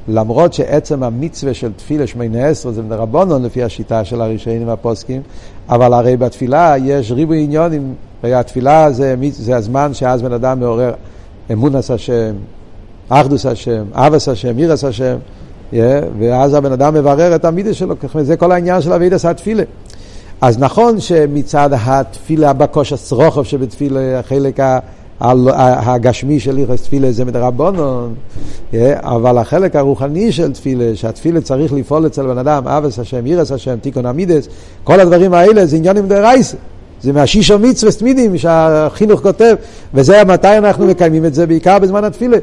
[0.09, 5.23] למרות שעצם המצווה של תפילה שמונה עשרה זה מדרבנון לפי השיטה של הראשונים הפוסקים,
[5.69, 10.93] אבל הרי בתפילה יש ריבוי עניונים, הרי התפילה זה, זה הזמן שאז בן אדם מעורר
[11.53, 12.35] אמונס השם,
[13.09, 15.17] אחדוס השם, אבס השם, אירס השם,
[15.73, 15.77] yeah,
[16.19, 19.63] ואז הבן אדם מברר את המידה שלו, זה כל העניין של אבידס התפילה.
[20.41, 24.79] אז נכון שמצד התפילה בקוש הסרוכב שבתפילה, החלק ה...
[25.21, 28.15] הגשמי של יחס תפילה זה מדרבנון,
[28.99, 33.77] אבל החלק הרוחני של תפילה, שהתפילה צריך לפעול אצל בן אדם, אבס השם, ירס השם,
[33.81, 34.49] תיקון המידס,
[34.85, 36.57] כל הדברים האלה זה עניונים דרייסה.
[37.03, 39.55] זה מהשישו מצווה תמידים שהחינוך כותב,
[39.95, 42.37] וזה מתי אנחנו מקיימים את זה, בעיקר בזמן התפילה.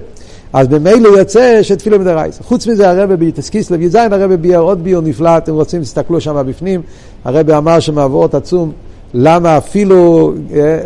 [0.53, 2.39] אז במילא יוצא שתפילה מדרייס.
[2.41, 6.81] חוץ מזה הרבי ביטסקיסלב י"ז, הרבי ביאר עוד ביור נפלא, אתם רוצים תסתכלו שם בפנים,
[7.25, 8.71] הרבי אמר שמעבורת עצום
[9.13, 10.79] למה אפילו, אה,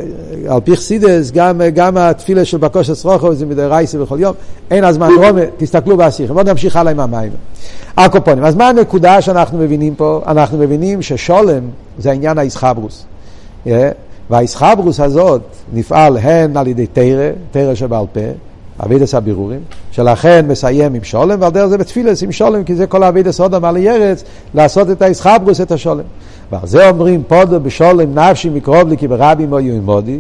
[0.48, 4.34] על פי חסידס, גם, גם התפילה של בקוש אסרוכו זה מדי רייסי בכל יום,
[4.72, 6.34] אין הזמן רומה, תסתכלו באסיכם.
[6.34, 7.32] בואו נמשיך הלאה עם המים.
[7.98, 8.44] הקופונים.
[8.44, 10.22] אז מה הנקודה שאנחנו מבינים פה?
[10.28, 11.62] אנחנו מבינים ששולם
[11.98, 13.06] זה העניין האיסחברוס.
[13.68, 13.90] אה,
[14.30, 15.42] והאיסחברוס הזאת
[15.74, 18.20] נפעל הן על ידי תרא, תרא שבעל פה,
[18.84, 19.60] אבידס הבירורים,
[19.92, 23.66] שלכן מסיים עם שולם, ועל דרך זה בתפילס עם שולם, כי זה כל אבידס אודם
[23.66, 26.04] על ירץ, לעשות את האיסחברוס, את השולם.
[26.52, 30.20] ועל זה אומרים פודו בשולם נפשי מקרוב לי כי ברבי מו ימודי,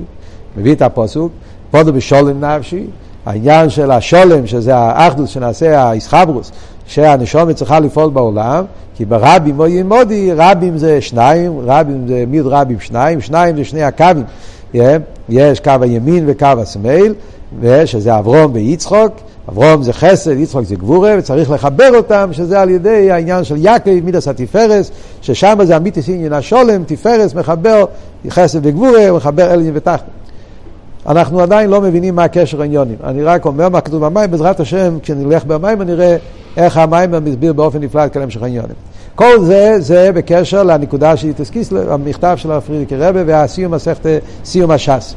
[0.57, 1.31] מביא את הפוסוק,
[1.71, 2.85] פודו בשולם נפשי,
[3.25, 6.51] העניין של השולם, שזה האחדוס שנעשה האיסחברוס,
[6.87, 8.63] שהנשומת צריכה לפעול בעולם,
[8.95, 13.83] כי ברבים מו ימודי, רבים זה שניים, רבים זה מיד רבים שניים, שניים זה שני
[13.83, 14.23] הקווים,
[15.29, 17.13] יש קו הימין וקו השמאל,
[17.85, 19.11] שזה אברום ויצחוק,
[19.49, 23.91] אברום זה חסד, יצחוק זה גבורה, וצריך לחבר אותם, שזה על ידי העניין של יעקב,
[24.03, 24.91] מידס התפארס,
[25.21, 27.85] ששם זה אמיתיס עניין השולם, תפארס מחבר
[28.29, 30.03] חסד וגבורה, מחבר אלין ותחת.
[31.07, 32.95] אנחנו עדיין לא מבינים מה הקשר העניונים.
[33.03, 36.17] אני רק אומר מה כתוב במים, בעזרת השם, כשנלך במים נראה
[36.57, 38.75] איך המים מסביר באופן נפלא את כל המשך העניונים.
[39.15, 44.05] כל זה, זה בקשר לנקודה של תסקיס, המכתב של הפרידיקי רבה והסיום מסכת,
[44.45, 45.15] סיום הש"ס.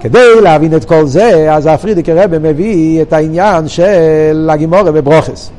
[0.00, 5.50] כדי להבין את כל זה, אז הפרידיקי רבה מביא את העניין של הגימורה בברוכס.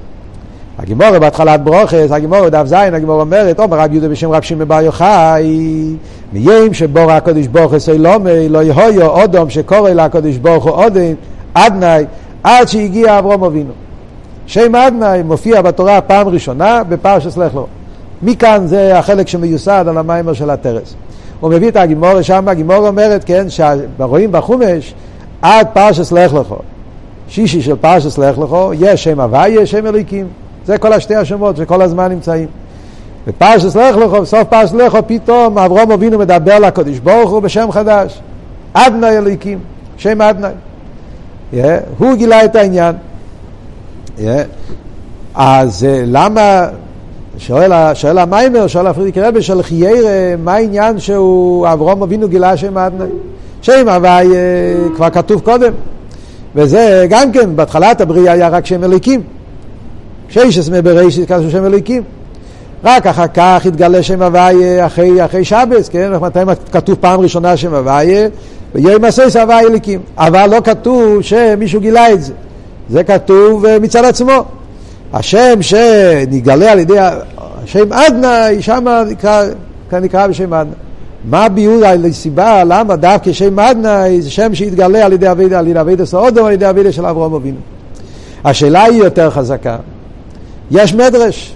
[0.80, 4.82] הגימורה בהתחלת ברוכס, הגימורה דף זין, הגימורה אומרת, אומר רב יהודה בשם רב שמעון בר
[4.82, 5.96] יוחאי,
[6.34, 11.14] מיים שבור הקדוש ברוך הוא לומי, לא יהויו אודום שקורא לקדוש ברוך הוא אודם,
[11.54, 12.06] עדנאי,
[12.44, 13.72] עד שהגיע אברום אבינו.
[14.46, 17.68] שם עדנאי מופיע בתורה פעם ראשונה בפרשס לך לו.
[18.24, 20.96] מכאן זה החלק שמיוסד על המיימר של הטרס.
[21.42, 24.94] הוא מביא את הגימורה שם, הגימורה אומרת, כן, שרואים בחומש,
[25.42, 26.58] עד פרשס לך לכו,
[27.28, 30.28] שישי של פרשס לך לכו, יש שם הוויה, שם אליקים.
[30.66, 32.48] זה כל השתי השמות שכל הזמן נמצאים.
[33.28, 38.22] בפרשס לך לכו, בסוף פרשס לך פתאום אברום אבינו מדבר לקדוש ברוך הוא בשם חדש.
[38.74, 39.60] אדנאי אליקים,
[39.98, 40.52] שם אדנאי.
[41.54, 41.58] Yeah,
[41.98, 42.96] הוא גילה את העניין.
[44.18, 44.22] Yeah.
[45.36, 46.68] אז uh, למה,
[47.42, 52.78] שואל, שואל המיימר, שואל הפרידיק רבי של חיירה, מה העניין שהוא, אברום אבינו גילה שם
[52.78, 53.08] אדנאי?
[53.62, 55.74] שם הוואי uh, כבר כתוב קודם.
[56.56, 59.22] וזה גם כן, בהתחלת הבריאה היה רק שם אליקים.
[60.30, 62.04] שיישס מבראשית כתוב שם אליקים.
[62.84, 66.12] רק אחר כך התגלה שם הוויה אחרי, אחרי שבס, כן?
[66.22, 66.40] מתי
[66.72, 68.28] כתוב פעם ראשונה שם הוויה?
[68.76, 70.00] ויום הסייס הוויה אליקים.
[70.18, 72.34] אבל לא כתוב שמישהו גילה את זה.
[72.90, 74.44] זה כתוב אה, מצד עצמו.
[75.14, 76.96] השם שנגלה על ידי,
[77.64, 79.44] השם אדנאי, שם נקרא,
[80.02, 80.76] נקרא בשם אדנאי.
[81.26, 85.82] מה הביאור, הסיבה, למה דווקא שם אדנאי זה שם שהתגלה על ידי אבידה, על ידי
[85.82, 87.60] אבידה סעודו, על ידי אבידה של אברהם אבינו.
[88.44, 89.78] השאלה היא יותר חזקה.
[90.72, 91.54] יש מדרש,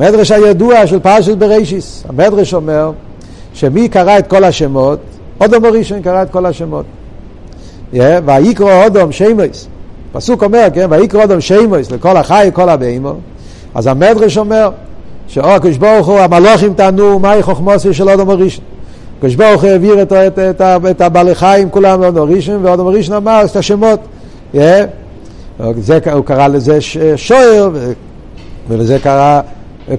[0.00, 2.04] מדרש הידוע של פרשת בראשיס.
[2.08, 2.92] המדרש אומר
[3.54, 4.98] שמי קרא את כל השמות?
[5.40, 6.84] אודום הראשון קרא את כל השמות.
[7.94, 9.68] Yeah, ויקרא אודום שמויס.
[10.12, 13.14] פסוק אומר, כן, ויקרא אודום שמויס לכל החי, כל הבהמו.
[13.74, 14.70] אז המדרש אומר
[15.28, 18.64] שאו הקדוש ברוך הוא, המלוכים טענו, מהי חוכמוסי של אודום הראשון.
[19.18, 23.16] הקדוש ברוך הוא העביר את, את, את, את הבעלי חיים כולם לאודום הראשון, ואודום הראשון
[23.16, 24.00] אמר את השמות.
[24.54, 24.58] Yeah.
[25.76, 26.78] זה, הוא קרא לזה
[27.16, 27.70] שוער,
[28.68, 29.40] ולזה קרא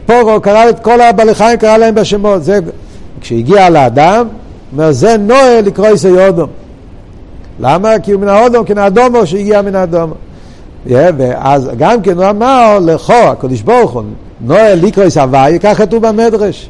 [0.06, 2.44] פורו, קרא את כל הבעלי חיים, קרא להם בשמות.
[2.44, 2.60] זה,
[3.22, 4.28] כשהגיע לאדם,
[4.72, 6.50] אומר זה נועה לקרוא איזה יודום.
[7.60, 8.00] למה?
[8.00, 10.14] כי הוא מן האודום, כי מהאדומו שהגיע מן האדומו.
[10.86, 14.04] ואז גם כן הוא אמר לכו, הקדוש ברוך הוא,
[14.58, 16.70] לקרוא איזה הוואי, ככה כתוב במדרש.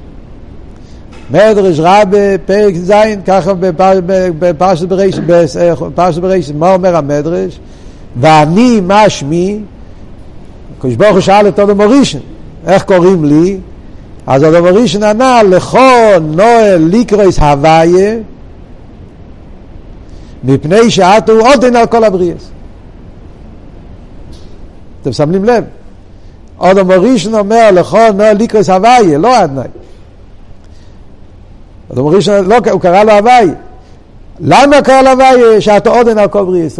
[1.31, 2.91] מדרש רב בפרק ז',
[3.25, 3.53] ככה
[4.39, 4.87] בפרשת
[6.21, 7.59] בראשית, מה אומר המדרש?
[8.19, 9.59] ואני מה שמי?
[10.77, 12.19] הקדוש ברוך הוא שאל את אודו מורישן,
[12.67, 13.57] איך קוראים לי?
[14.27, 15.79] אז אודו מורישן ענה, לכו
[16.21, 18.15] נועל ליקרויס הוויה,
[20.43, 22.49] מפני שאת הוא עודן על כל הבריאס.
[25.01, 25.63] אתם שמים לב?
[26.59, 29.67] אודו מורישן אומר, לכו נועל ליקרויס הוויה, לא אדנאי.
[31.89, 33.53] אודו מורישן, לא, הוא קרא לו הוויה.
[34.39, 35.61] למה קרא לו הוויה?
[35.61, 36.79] שאת עודן על כל בריאס.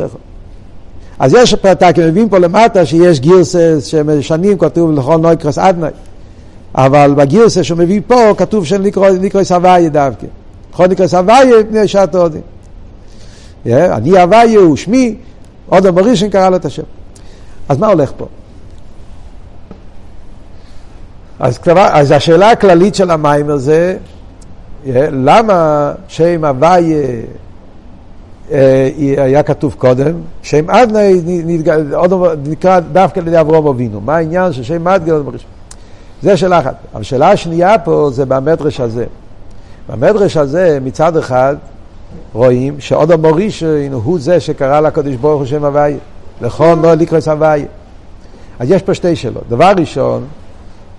[1.20, 5.92] אז יש פרטק, מביאים פה למטה שיש גירסס שמשנים, כתוב לכל נויקרס אדנאי.
[6.76, 8.82] אבל בגירסס שהוא מביא פה כתוב של
[9.20, 10.28] ניקרוס הוויה דווקא.
[10.74, 12.42] לכל ניקרוס הוויה פני שעת עודים.
[13.66, 15.16] אני הוויה הוא שמי,
[15.68, 16.84] עוד המורישן קרא לו את השם.
[17.70, 18.28] אז מה הולך פה?
[21.40, 23.98] אז, כבר, אז השאלה הכללית של המים הזה,
[25.12, 26.98] למה שם הוויה
[28.52, 31.22] אה, היה כתוב קודם, שם אדנאי
[32.44, 34.02] נקרא דווקא על ידי אברום אבינו.
[34.02, 35.22] מה העניין של שם אדגל?
[36.22, 36.76] זה שאלה אחת.
[36.94, 39.06] אבל שאלה השנייה פה זה במדרש הזה.
[39.90, 41.56] במדרש הזה מצד אחד
[42.34, 45.98] רואים שעוד המורישן הוא זה שקרא לקדוש ברוך הוא שם הוויה.
[46.42, 47.66] לכל לא לקרוס הוויה.
[48.60, 49.44] אז יש פה שתי שאלות.
[49.50, 50.26] דבר ראשון,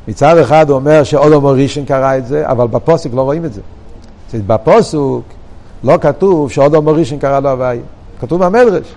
[0.09, 3.61] מצד אחד הוא אומר שאודו מורישן קרא את זה, אבל בפוסק לא רואים את זה.
[4.46, 5.24] בפוסוק
[5.85, 7.83] לא כתוב שאודו מורישן קרא לו הוויה.
[8.20, 8.94] כתוב במדרש.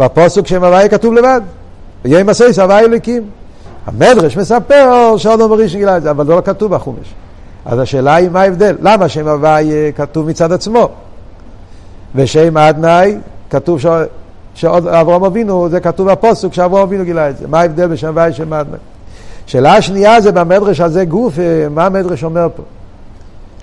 [0.00, 1.40] בפוסק שם הוויה כתוב לבד.
[2.04, 3.22] ויהיה מסייס הוויה אלוקים.
[3.86, 7.14] המדרש מספר שאודו מורישן גילה את זה, אבל זה לא כתוב בחומש.
[7.64, 8.76] אז השאלה היא מה ההבדל?
[8.80, 10.88] למה שם הוויה כתוב מצד עצמו?
[12.18, 13.16] ושם אדנאי
[13.50, 13.86] כתוב ש...
[14.54, 17.46] שעוד אברהם אבינו, זה כתוב בפוסק שאברהם אבינו גילה את זה.
[17.48, 18.78] מה ההבדל בשם הוויה ושם אדנאי?
[19.46, 22.62] שאלה שנייה זה במדרש הזה גוף, אה, מה המדרש אומר פה?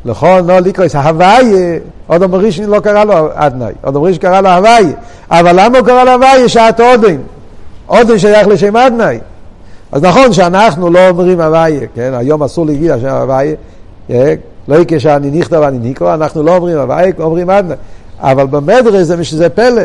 [0.05, 4.41] לכל נו ליקרויס, ההוויה, עוד אומר ראשון לא קרא לו אדנאי, עוד אומר ראשון קרא
[4.41, 4.93] לו הוויה,
[5.31, 6.49] אבל למה הוא קרא לו הוויה?
[6.49, 7.17] שעת עודן,
[7.85, 9.19] עודן שייך לשם אדנאי.
[9.91, 13.55] אז נכון שאנחנו לא אומרים הוויה, כן, היום אסור להגיד השם הוויה,
[14.09, 14.33] אה,
[14.67, 17.77] לא יקרה שאני נכתב ואני ניקרו, אנחנו לא אומרים הוויה, אומרים אדנאי,
[18.19, 19.81] אבל במדרש זה שזה פלא,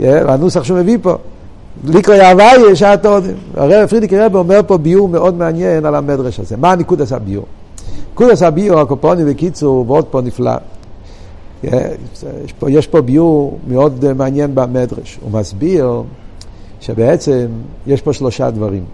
[0.00, 1.16] אה, הנוסח שהוא מביא פה.
[1.84, 3.34] ליקרא הוויה שעת עודם.
[3.56, 6.56] הרב פרידיק רב אומר פה ביור מאוד מעניין על המדרש הזה.
[6.56, 7.44] מה נקודס הביור?
[8.12, 10.52] נקודס הביור, הקופוני בקיצור, ועוד פה נפלא.
[11.64, 11.72] יש
[12.58, 15.18] פה, יש פה ביור מאוד מעניין במדרש.
[15.22, 16.02] הוא מסביר
[16.80, 17.46] שבעצם
[17.86, 18.84] יש פה שלושה דברים.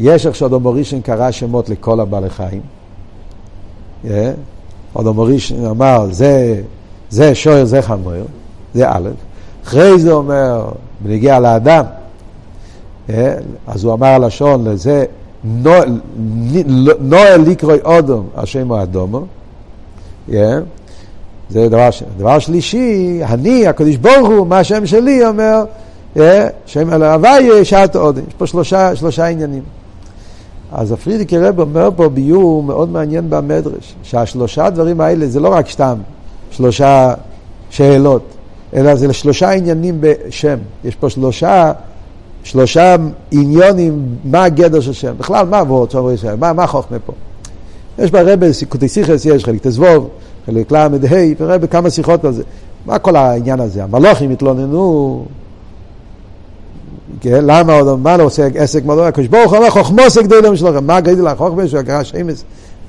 [0.00, 2.60] יש איך שאודו מורישן קרא שמות לכל הבעלי חיים.
[4.96, 6.62] אודו מורישן אמר, זה,
[7.14, 8.12] זה שוער, זה חמור,
[8.74, 9.08] זה א'.
[9.64, 10.68] אחרי זה אומר,
[11.00, 11.84] בנגיע לאדם,
[13.10, 13.34] אה,
[13.66, 15.04] אז הוא אמר הלשון לזה,
[17.00, 19.24] נועל לקרוי אודום, השם הוא אדומו.
[20.32, 20.58] אה,
[21.50, 21.88] זה דבר.
[22.16, 25.64] דבר שלישי, אני, הקדוש ברוך הוא, מה השם שלי אומר,
[26.16, 28.22] אה, שם על הוויה שעת אודם.
[28.28, 29.62] יש פה שלושה, שלושה עניינים.
[30.72, 35.70] אז הפרידיקי רב אומר פה ביור מאוד מעניין במדרש, שהשלושה דברים האלה זה לא רק
[35.70, 35.96] סתם
[36.56, 37.14] שלושה
[37.70, 38.22] שאלות,
[38.74, 40.58] אלא זה שלושה עניינים בשם.
[40.84, 41.72] יש פה שלושה,
[42.44, 42.96] שלושה
[43.30, 45.14] עניונים, מה הגדר של שם.
[45.18, 45.86] בכלל, מה עבור
[46.16, 46.40] שם?
[46.40, 47.12] מה, מה חוכמה פה?
[47.98, 50.08] יש ברבי, סיכותי סיכס יש, חלק תזבוב,
[50.46, 50.88] חלק ל"ה,
[51.40, 52.42] ורבי כמה שיחות על זה.
[52.86, 53.84] מה כל העניין הזה?
[53.84, 55.24] המלוכים התלוננו,
[57.20, 59.06] כן, למה עוד, מה לא עושה עסק מלוך?
[59.06, 62.44] הקדוש ברוך הוא אומר חוכמוס גדולים שלכם, מה גדול החוכמה שהוא הקרא שמס?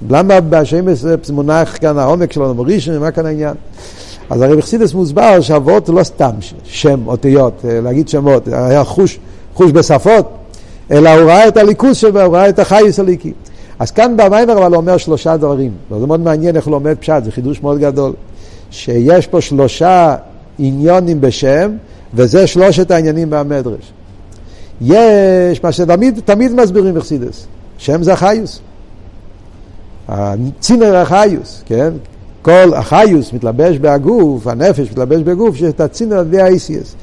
[0.10, 3.54] למה בשמס זה מונח כאן העומק שלנו בראשון, מה כאן העניין?
[4.30, 6.32] אז הרי בחסידס מוסבר שאבות לא סתם
[6.64, 9.20] שם, אותיות, אה, להגיד שמות, היה חוש,
[9.54, 10.30] חוש בשפות,
[10.92, 13.34] אלא הוא ראה את הליכוס שבו, הוא ראה את החייס הליקי.
[13.80, 17.24] אז כאן במיימר אבל הוא אומר שלושה דברים, זה מאוד מעניין איך הוא לומד פשט,
[17.24, 18.14] זה חידוש מאוד גדול,
[18.72, 20.16] שיש פה שלושה
[20.60, 21.72] עניונים בשם,
[22.14, 23.92] וזה שלושת העניינים במדרש.
[24.82, 27.46] יש מה שתמיד תמיד מסבירים בחסידס,
[27.78, 28.60] שם זה החיוס.
[30.60, 31.90] צינר החיוס, כן?
[32.42, 36.96] כל החיוס מתלבש בהגוף, הנפש מתלבש בגוף, שיש את הצינר על ידי ה-ACS.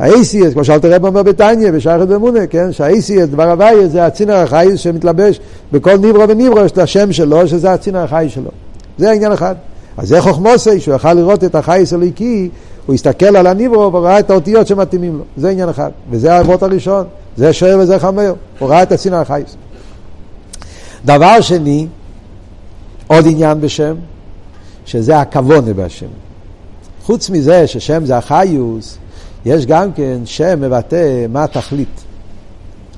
[0.00, 2.72] ה-ACS, כמו שאלת הרב אומר בתניא, בשייכת באמונה, כן?
[2.72, 5.40] שה-ACS, דבר הוויה, זה הצינר החיוס שמתלבש
[5.72, 8.50] בכל ניברו וניברו, יש את השם שלו, שזה הצינר החיוס שלו.
[8.98, 9.54] זה העניין אחד.
[9.96, 12.48] אז זה חוכמוסי, שהוא יכל לראות את החייס הליקי,
[12.86, 15.24] הוא הסתכל על הניברו וראה את האותיות שמתאימים לו.
[15.36, 15.90] זה עניין אחד.
[16.10, 17.04] וזה האבות הראשון.
[17.36, 18.34] זה שוער וזה חמר.
[18.58, 19.56] הוא ראה את הצינר החייס.
[21.04, 21.86] דבר שני,
[23.10, 23.94] עוד עניין בשם,
[24.86, 26.06] שזה הכוונה בהשם.
[27.04, 28.98] חוץ מזה ששם זה החיוס,
[29.44, 32.00] יש גם כן שם מבטא מה התכלית.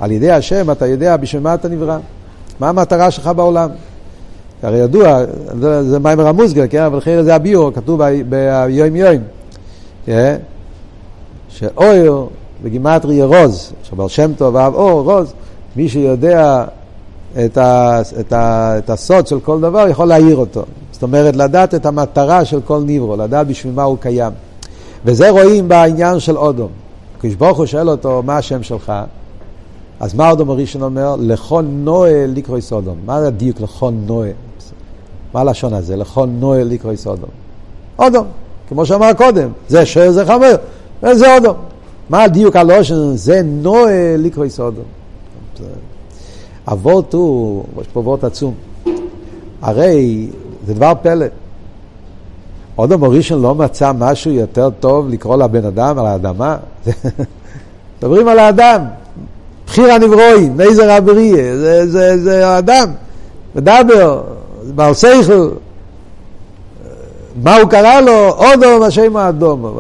[0.01, 1.99] על ידי השם אתה יודע בשביל מה אתה נברא,
[2.61, 3.71] מה המטרה שלך בעולם.
[4.63, 5.25] הרי ידוע,
[5.83, 6.83] זה מיימר המוסגר, כן?
[6.83, 9.23] אבל חייר זה הביור, כתוב ביום יום.
[10.07, 10.37] כן?
[11.49, 12.27] שאויר
[12.63, 15.33] בגימטרי רוז, שבר שם טוב ואהב אור, רוז,
[15.77, 16.65] מי שיודע
[17.45, 20.65] את, ה, את, ה, את הסוד של כל דבר יכול להעיר אותו.
[20.93, 24.33] זאת אומרת, לדעת את המטרה של כל ניברו, לדעת בשביל מה הוא קיים.
[25.05, 26.69] וזה רואים בעניין של אודום.
[27.21, 28.93] כשברוך הוא שואל אותו, מה השם שלך?
[30.01, 31.17] אז מה אודום הראשון אומר?
[31.19, 32.97] לכל נועה לקרוא סודום.
[33.05, 34.31] מה הדיוק לכל נועה?
[35.35, 35.97] מה הלשון הזה?
[35.97, 37.31] לכל נועה לקרוא סודום.
[37.99, 38.27] אודום,
[38.69, 40.55] כמו שאמר קודם, זה שואל זה חמר,
[41.03, 41.57] וזה אודום.
[42.11, 43.17] מה הדיוק הלושן?
[43.17, 44.85] זה נועה לקרוא סודום.
[46.69, 48.55] אבות הוא, יש פה אבות עצום.
[49.63, 50.29] הרי
[50.67, 51.27] זה דבר פלא.
[52.79, 56.57] אודום הראשון לא מצא משהו יותר טוב לקרוא לבן אדם על האדמה?
[57.99, 58.85] מדברים על האדם,
[59.67, 62.91] בחיר הנברואים, מייזר אבריה, זה, זה, זה האדם,
[63.55, 64.23] מדבר,
[64.75, 65.49] בעל שכל.
[67.43, 68.29] מה הוא קרא לו?
[68.29, 69.75] אודום השם האדום.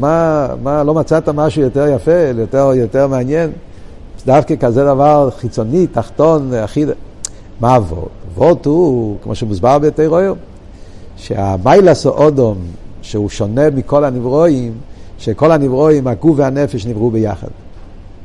[0.00, 3.50] מה, מה, לא מצאת משהו יותר יפה, יותר, יותר מעניין?
[4.26, 6.88] דווקא כזה דבר חיצוני, תחתון, אחיד.
[7.60, 8.08] מה אבות?
[8.28, 10.34] אבות הוא, כמו שמוסבר בתירויר,
[11.16, 12.58] שהמיילס או אודום,
[13.02, 14.72] שהוא שונה מכל הנברואים,
[15.18, 17.48] שכל הנברואים, הגוף והנפש נבראו ביחד.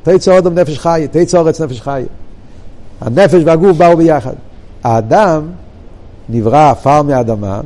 [0.03, 2.03] תיצור אודום נפש חי, תיצור ארץ נפש חי.
[3.01, 4.33] הנפש והגוף באו ביחד.
[4.83, 5.41] האדם
[6.29, 7.61] נברא עפר מהאדמה,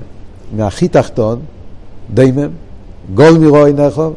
[0.56, 1.40] מהכי תחתון,
[2.14, 2.50] דיימם,
[3.14, 4.14] גול מרוי נחוב,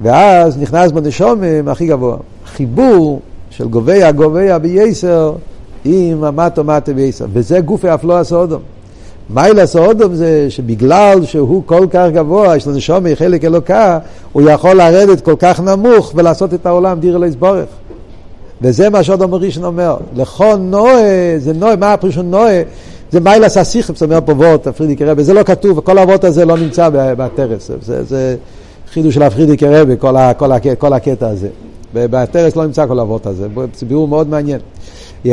[0.00, 2.16] ואז נכנס בנשומם הכי גבוה.
[2.46, 3.20] חיבור
[3.56, 5.32] של גוביה גוביה בייסר
[5.84, 10.14] עם המטו מטו בייסר, וזה גופי אף לא עשה אודום.
[10.14, 13.98] זה שבגלל שהוא כל כך גבוה, יש לו נשומר חלק אלוקה,
[14.32, 17.64] הוא יכול לרדת כל כך נמוך ולעשות את העולם דיר אלוהי סבורך.
[18.62, 19.96] וזה מה שאודום ראשון אומר.
[20.16, 22.62] לכל נועה, זה נועה, מה הפירוש נועה?
[23.12, 26.44] זה מיילס הסיכם, זאת אומרת פה וורט, הפרידיקי רבי, זה לא כתוב, כל הוורט הזה
[26.44, 28.36] לא נמצא בטרס, זה, זה
[28.92, 31.48] חידוש של הפרידיקי רבי, כל, כל, כל הקטע הזה.
[32.10, 34.60] בטרס לא נמצא כל הוורט הזה, זה ביאור מאוד מעניין.
[35.26, 35.28] Yeah.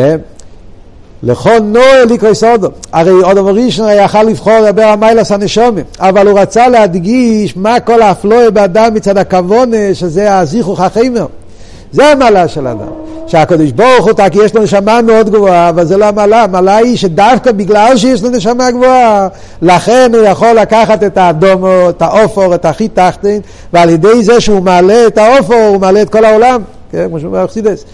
[1.23, 2.69] לכל נוער לקרוא סודו.
[2.93, 7.79] הרי אודם ראשון היה יכול לבחור לדבר על מיילס הנשומים, אבל הוא רצה להדגיש מה
[7.79, 11.25] כל האפלואה באדם מצד הכוונה, שזה הזיכוך החיימר.
[11.93, 13.03] זה המעלה של אדם.
[13.27, 16.43] שהקדוש ברוך הוא, כי יש לו נשמה מאוד גבוהה, אבל זה לא המעלה.
[16.43, 19.27] המעלה היא שדווקא בגלל שיש לו נשמה גבוהה,
[19.61, 23.41] לכן הוא יכול לקחת את האדומו, את האופור, את הכי תחתין,
[23.73, 26.61] ועל ידי זה שהוא מעלה את האופור, הוא מעלה את כל העולם.
[26.91, 27.85] כן, כמו שאומר אכסידס.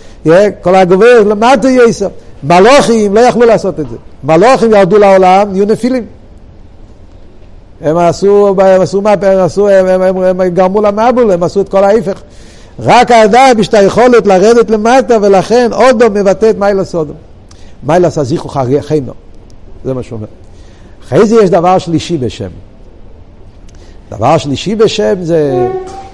[0.61, 2.07] כל הגובר למטה יסר.
[2.43, 3.95] מלוכים לא יכלו לעשות את זה.
[4.23, 6.05] מלוכים ירדו לעולם, נהיו נפילים.
[7.81, 11.69] הם עשו, הם עשו, הם, עשו, הם, הם, הם, הם גרמו למבול, הם עשו את
[11.69, 12.21] כל ההפך.
[12.79, 17.13] רק האדם יש את היכולת לרדת למטה, ולכן אודו מבטא את מיילס אודו.
[17.83, 18.49] מיילס הזיכו
[18.81, 19.13] חיינו.
[19.85, 20.27] זה מה שהוא אומר.
[21.03, 22.49] אחרי זה יש דבר שלישי בשם.
[24.11, 25.69] דבר שלישי בשם זה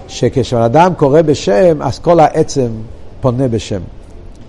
[0.07, 2.67] שכשאדם קורא בשם, אז כל העצם
[3.21, 3.81] פונה בשם.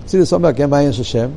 [0.07, 1.29] חסידס אומר, כן, מה העניין של שם?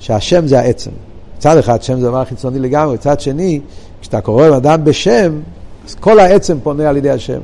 [0.00, 0.90] שהשם זה העצם.
[1.38, 3.60] מצד אחד שם זה דבר חיצוני לגמרי, מצד שני,
[4.00, 5.40] כשאתה קורא אדם בשם,
[5.88, 7.40] אז כל העצם פונה על ידי השם.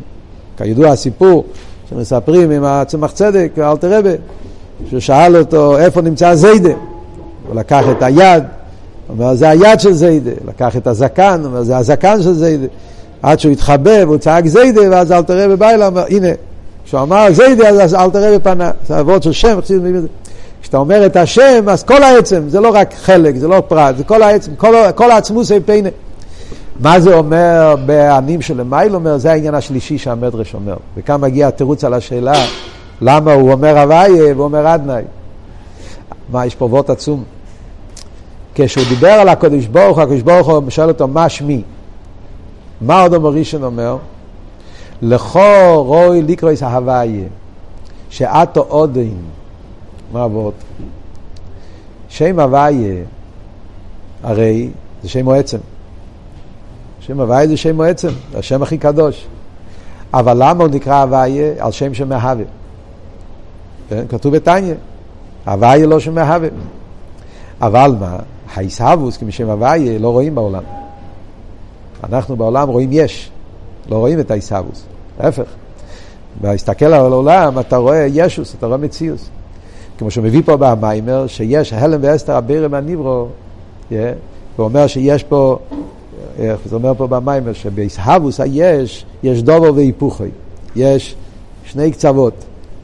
[0.56, 1.44] כידוע הסיפור
[1.90, 4.10] שמספרים עם הצמח צדק, אלתר רבה,
[4.88, 6.72] שהוא שאל אותו איפה נמצא זיידה,
[7.48, 8.44] הוא לקח את היד,
[9.08, 12.66] אומר זה היד של זיידה, לקח את הזקן, אומר זה הזקן של זיידה,
[13.22, 16.28] עד שהוא התחבב, הוא צעק זיידה, ואז אלתר רבה בא אליו, אומר הנה,
[16.84, 19.58] כשהוא אמר זיידה, אז אלתר רבה פנה, זה עבוד של שם,
[20.62, 24.04] כשאתה אומר את השם, אז כל העצם, זה לא רק חלק, זה לא פרט, זה
[24.04, 25.88] כל העצם, כל, כל העצמוס פיינה.
[26.80, 29.18] מה זה אומר בענים של למייל אומר?
[29.18, 30.76] זה העניין השלישי שהמדרש אומר.
[30.96, 32.44] וכאן מגיע התירוץ על השאלה
[33.00, 35.02] למה הוא אומר הוויה ואומר עדנאי.
[36.28, 37.24] מה, יש פה וורט עצום.
[38.54, 41.62] כשהוא דיבר על הקדוש ברוך הוא, הקדוש ברוך הוא שואל אותו מה שמי?
[42.80, 43.96] מה עוד אומר ראשון אומר?
[45.02, 47.26] לכו רוי לקרויס ההוויה,
[48.10, 49.16] שאתו עודין.
[50.12, 50.54] מה עבוד?
[52.08, 53.04] שם הוויה,
[54.22, 54.70] הרי
[55.02, 55.58] זה שם מועצם.
[57.06, 59.26] שם הוויה זה שם זה השם הכי קדוש.
[60.14, 61.52] אבל למה הוא נקרא הוויה?
[61.58, 62.44] על שם שמהווה.
[63.88, 64.04] כן?
[64.08, 64.74] כתוב בתניא,
[65.46, 66.48] הוויה לא שמהווה.
[67.60, 68.16] אבל מה?
[68.54, 70.62] העיסאוווס כמשם הוויה לא רואים בעולם.
[72.04, 73.30] אנחנו בעולם רואים יש,
[73.90, 74.84] לא רואים את העיסאוווס.
[75.20, 75.48] להפך.
[76.42, 79.28] להסתכל על העולם אתה רואה ישוס, אתה רואה מציאוס.
[79.98, 83.26] כמו שהוא מביא פה במיימר, שיש הלם ואסתר הבירם הניברו,
[83.90, 83.94] yeah,
[84.56, 85.58] הוא אומר שיש פה,
[86.38, 90.24] איך זה אומר פה במיימר, שבאסהבוס היש, יש דובו והיפוכי.
[90.76, 91.16] יש
[91.64, 92.34] שני קצוות.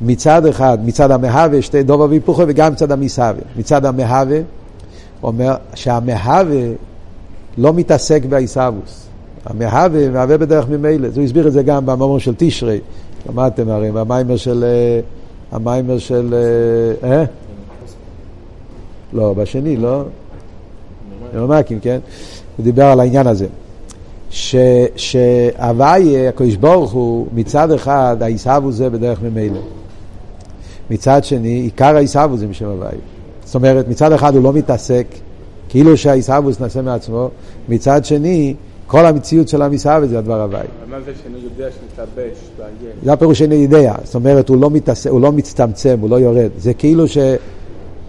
[0.01, 3.43] מצד אחד, מצד המהווה, שתי דובו והיפוכי, וגם מצד המסהווה.
[3.57, 4.39] מצד המהווה,
[5.23, 6.67] אומר שהמהווה
[7.59, 9.07] לא מתעסק באסהבוס.
[9.45, 11.09] המהווה מהווה בדרך ממילא.
[11.15, 12.81] הוא הסביר את זה גם במאמר של תשרי.
[13.29, 14.65] למדתם הרי, במיימר של...
[15.53, 16.35] המיימר של...
[17.05, 17.11] אה?
[17.11, 17.25] אה?
[19.13, 20.03] לא, בשני, לא?
[21.35, 21.99] נרמקים, כן?
[22.61, 23.47] הוא דיבר על העניין הזה.
[24.97, 29.61] שהוואי, הקדוש ברוך הוא, מצד אחד, העיסבו זה בדרך ממילא.
[30.91, 32.97] מצד שני, עיקר העיסבו זה משם הוואי.
[33.45, 35.07] זאת אומרת, מצד אחד הוא לא מתעסק,
[35.69, 37.31] כאילו שהעיסבוס נעשה מעצמו,
[37.69, 38.55] מצד שני,
[38.87, 40.67] כל המציאות של עם ישראל זה הדבר הוואי.
[40.91, 42.39] מה זה שאינו יודע שמתלבש?
[43.05, 43.95] זה הפירוש שאינו יודע.
[44.05, 45.07] זאת אומרת, הוא לא, מתעס...
[45.07, 46.51] הוא לא מצטמצם, הוא לא יורד.
[46.59, 47.19] זה כאילו ש...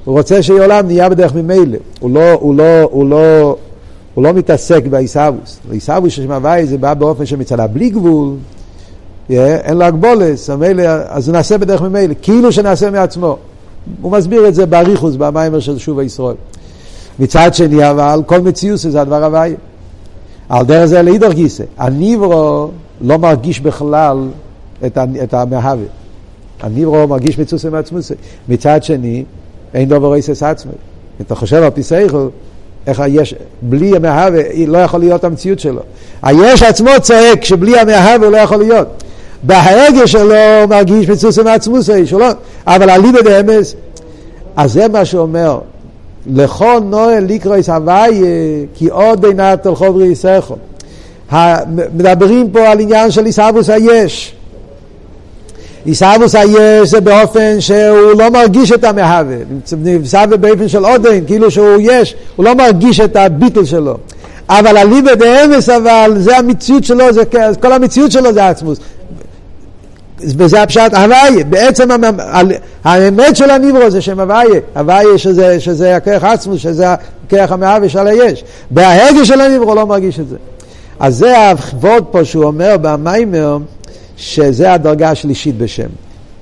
[0.05, 1.77] הוא רוצה שעולם נהיה בדרך ממילא.
[1.99, 3.55] הוא לא, הוא לא, הוא לא,
[4.13, 5.59] הוא לא מתעסק בעיסאוווס.
[5.69, 8.35] בעיסאוווס של הוואי זה בא באופן שמצדה בלי גבול,
[9.29, 10.49] אין לו הגבולס,
[11.07, 13.37] אז הוא נעשה בדרך ממילא, כאילו שנעשה מעצמו.
[14.01, 16.35] הוא מסביר את זה באריכוס, במיימר של שוב הישראל.
[17.19, 19.55] מצד שני, אבל כל מציאות זה הדבר הוואי.
[20.49, 21.63] על דרך זה לאידור גיסא.
[21.77, 22.69] הניברו
[23.01, 24.17] לא מרגיש בכלל
[24.85, 25.85] את, את המהווה.
[26.61, 28.13] הניברו מרגיש מצוסי מעצמוסי.
[28.49, 29.23] מצד שני,
[29.73, 30.71] אין דובר איסס עצמי.
[31.21, 32.27] אתה חושב על פי סייכל,
[32.87, 35.81] איך היש, בלי המהווה לא יכול להיות המציאות שלו.
[36.23, 39.03] היש עצמו צועק שבלי המהווה הוא לא יכול להיות.
[39.43, 42.27] בהרגש שלו מרגיש מציאות מעצמוס האיש, לא,
[42.67, 43.75] אבל אליבא דאמס,
[44.55, 45.59] אז זה מה שאומר,
[46.27, 48.21] לכל נועל לקרויס הוואי
[48.73, 50.55] כי עוד בינת תל חוברי יסכו.
[51.93, 54.35] מדברים פה על עניין של עיסאוווס היש.
[55.85, 59.35] עיסאוווס היש זה באופן שהוא לא מרגיש את המהווה,
[59.83, 63.97] נמצא באופן של עודן, כאילו שהוא יש, הוא לא מרגיש את הביטל שלו.
[64.49, 67.21] אבל אליבא דאמס אבל זה המציאות שלו, זה,
[67.61, 68.79] כל המציאות שלו זה עצמוס.
[70.37, 71.89] וזה הפשט הוויה, בעצם
[72.83, 76.85] האמת של הניברו זה שם הוויה, הוויה שזה, שזה הכרך עצמוס, שזה
[77.27, 78.43] הכרך המהווה של היש.
[78.71, 80.35] בהרגש של הניברו לא מרגיש את זה.
[80.99, 83.57] אז זה הכבוד פה שהוא אומר במיימר,
[84.21, 85.87] שזה הדרגה השלישית בשם,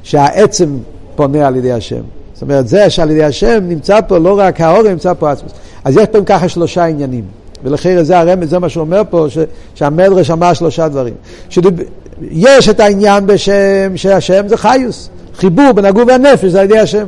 [0.03, 0.77] שהעצם
[1.15, 2.01] פונה על ידי השם.
[2.34, 5.51] זאת אומרת, זה שעל ידי השם נמצא פה לא רק האור, נמצא פה עצמוס.
[5.84, 7.23] אז יש פה ככה שלושה עניינים.
[7.63, 9.27] ולכן זה הרמז, זה מה שהוא אומר פה,
[9.75, 11.13] שהמדרש אמר שלושה דברים.
[11.49, 11.73] שדוב,
[12.21, 17.05] יש את העניין בשם, שהשם זה חיוס, חיבור בין הגוף והנפש, זה על ידי השם.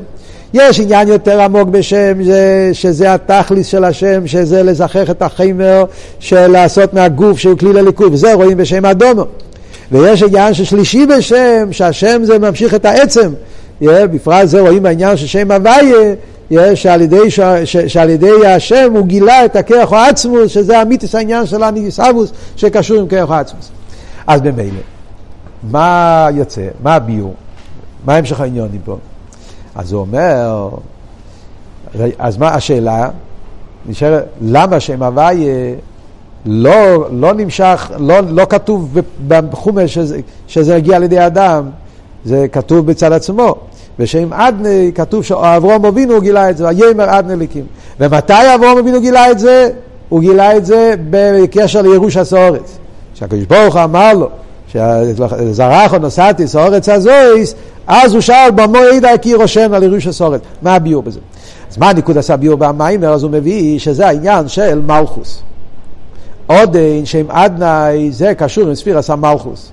[0.54, 5.84] יש עניין יותר עמוק בשם, זה, שזה התכליס של השם, שזה לזכח את החמר,
[6.20, 9.26] של לעשות מהגוף שהוא כלי לליכוד, וזה רואים בשם אדומו.
[9.92, 13.34] ויש עניין ששלישי בשם, שהשם זה ממשיך את העצם.
[13.82, 17.40] בפרט זה רואים בעניין של שם הוויה, שעל ידי, ש,
[17.88, 23.08] שעל ידי השם הוא גילה את הכרך העצמוס, שזה המיתוס העניין של הניסאבוס שקשור עם
[23.08, 23.72] כרך העצמוס.
[24.28, 24.80] אז במילא,
[25.64, 26.68] מה יוצא?
[26.84, 27.34] מה הביור?
[28.06, 28.98] מה המשך העניונים פה?
[29.76, 30.70] אז הוא אומר,
[32.20, 33.10] אז מה השאלה?
[33.86, 35.76] נשאר, למה שם הוויה
[36.46, 41.70] לא, לא נמשך, לא, לא כתוב בחומש שזה, שזה הגיע על ידי אדם,
[42.26, 43.56] זה כתוב בצד עצמו.
[44.00, 47.66] בשם אדנה כתוב שאברום אבינו גילה את זה, ויאמר אדנה ליקים.
[48.00, 49.70] ומתי אברום אבינו גילה את זה?
[50.10, 52.78] הוא גילה את זה בקשר לירוש הסורץ.
[53.14, 54.30] שהקדוש ברוך הוא אמר לו,
[54.68, 57.56] שזרחו נוסעתי סורץ הזויס,
[57.88, 60.42] אז הוא שאל במועד הכיר רושם על ירוש הסורץ.
[60.62, 61.20] מה הביור בזה?
[61.72, 63.14] אז מה הניקוד עשה ביור במיימר?
[63.14, 65.42] אז הוא מביא שזה העניין של מלכוס.
[66.48, 69.72] עודן שם אדנאי זה קשור עם ספירס המלכוס.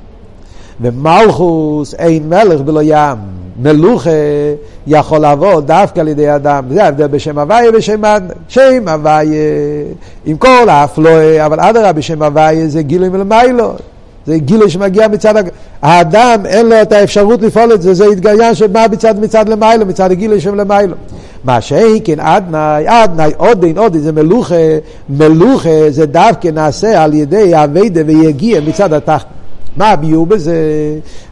[0.81, 3.19] ומלכוס אין מלך בלא ים.
[3.63, 4.11] מלוכה
[4.87, 6.65] יכול לבוא דווקא על ידי אדם.
[6.71, 8.35] זה ההבדל בשם הוויה ושם אדנאי.
[8.49, 9.43] שם הוויה
[10.27, 13.73] עם כל האפלואה, אבל אדרבה בשם הוויה זה גילוי מלמיילו.
[14.29, 15.35] זה גילוי שמגיע מצד
[15.83, 20.11] האדם, אין לו את האפשרות לפעול את זה, זה התגיין שבא מצד מצד למיילו, מצד
[20.11, 20.95] הגילוי של למיילו.
[21.45, 24.55] מה שאין כן אדנאי, אדנאי, עודין, עודין, זה מלוכה,
[25.09, 29.27] מלוכה זה דווקא נעשה על ידי אביידה ויגיע מצד התחת.
[29.77, 30.55] מה הביור בזה?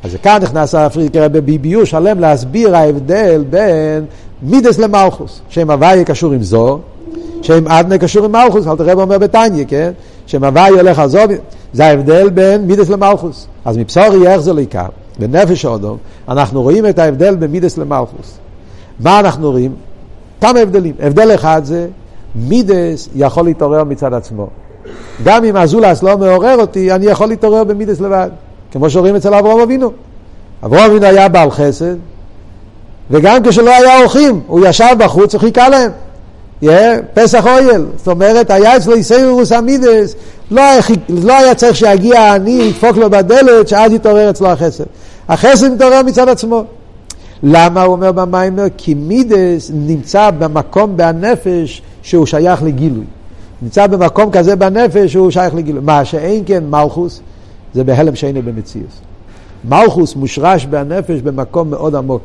[0.05, 4.05] אז כאן נכנס הפריקר בביור שלם להסביר ההבדל בין
[4.43, 6.79] מידס למלכוס, שם הוויה קשור עם זו,
[7.43, 9.91] שם אדנאי קשור עם מלכוס, אל תראה אומר בתניא, כן?
[10.35, 11.19] הוויה הולך על זו,
[11.73, 13.47] זה ההבדל בין מידס למלכוס.
[13.65, 14.87] אז מבשורי איך זה לא עיקר,
[15.19, 15.97] בנפש האודום,
[16.29, 18.39] אנחנו רואים את ההבדל בין מידס למלכוס.
[19.01, 19.75] מה אנחנו רואים?
[20.41, 20.95] כמה הבדלים.
[21.01, 21.87] הבדל אחד זה,
[22.35, 24.49] מידס יכול להתעורר מצד עצמו.
[25.25, 28.31] גם אם הזולס לא מעורר אותי, אני יכול להתעורר במידס לבד.
[28.73, 29.93] כמו שרואים אצל אברהם אבינו.
[30.65, 31.97] אברהם אבינו היה בעל חסד,
[33.11, 35.91] וגם כשלא היה אורחים, הוא ישב בחוץ וחיכה להם.
[36.63, 36.67] Yeah,
[37.15, 40.15] פסח אויל, זאת אומרת, היה אצלו איסאירוס המידס,
[40.51, 40.63] לא,
[41.09, 44.85] לא היה צריך שיגיע העני, ידפוק לו בדלת, שאז יתעורר אצלו החסד.
[45.29, 46.65] החסד מתעורר מצד עצמו.
[47.43, 48.65] למה הוא אומר במיימר?
[48.77, 53.05] כי מידס נמצא במקום בנפש שהוא שייך לגילוי.
[53.63, 55.83] נמצא במקום כזה בנפש שהוא שייך לגילוי.
[55.85, 57.21] מה שאין כן מלכוס,
[57.75, 58.87] זה בהלם שאינו במציאות.
[59.69, 62.23] מלכוס מושרש בנפש במקום מאוד עמוק.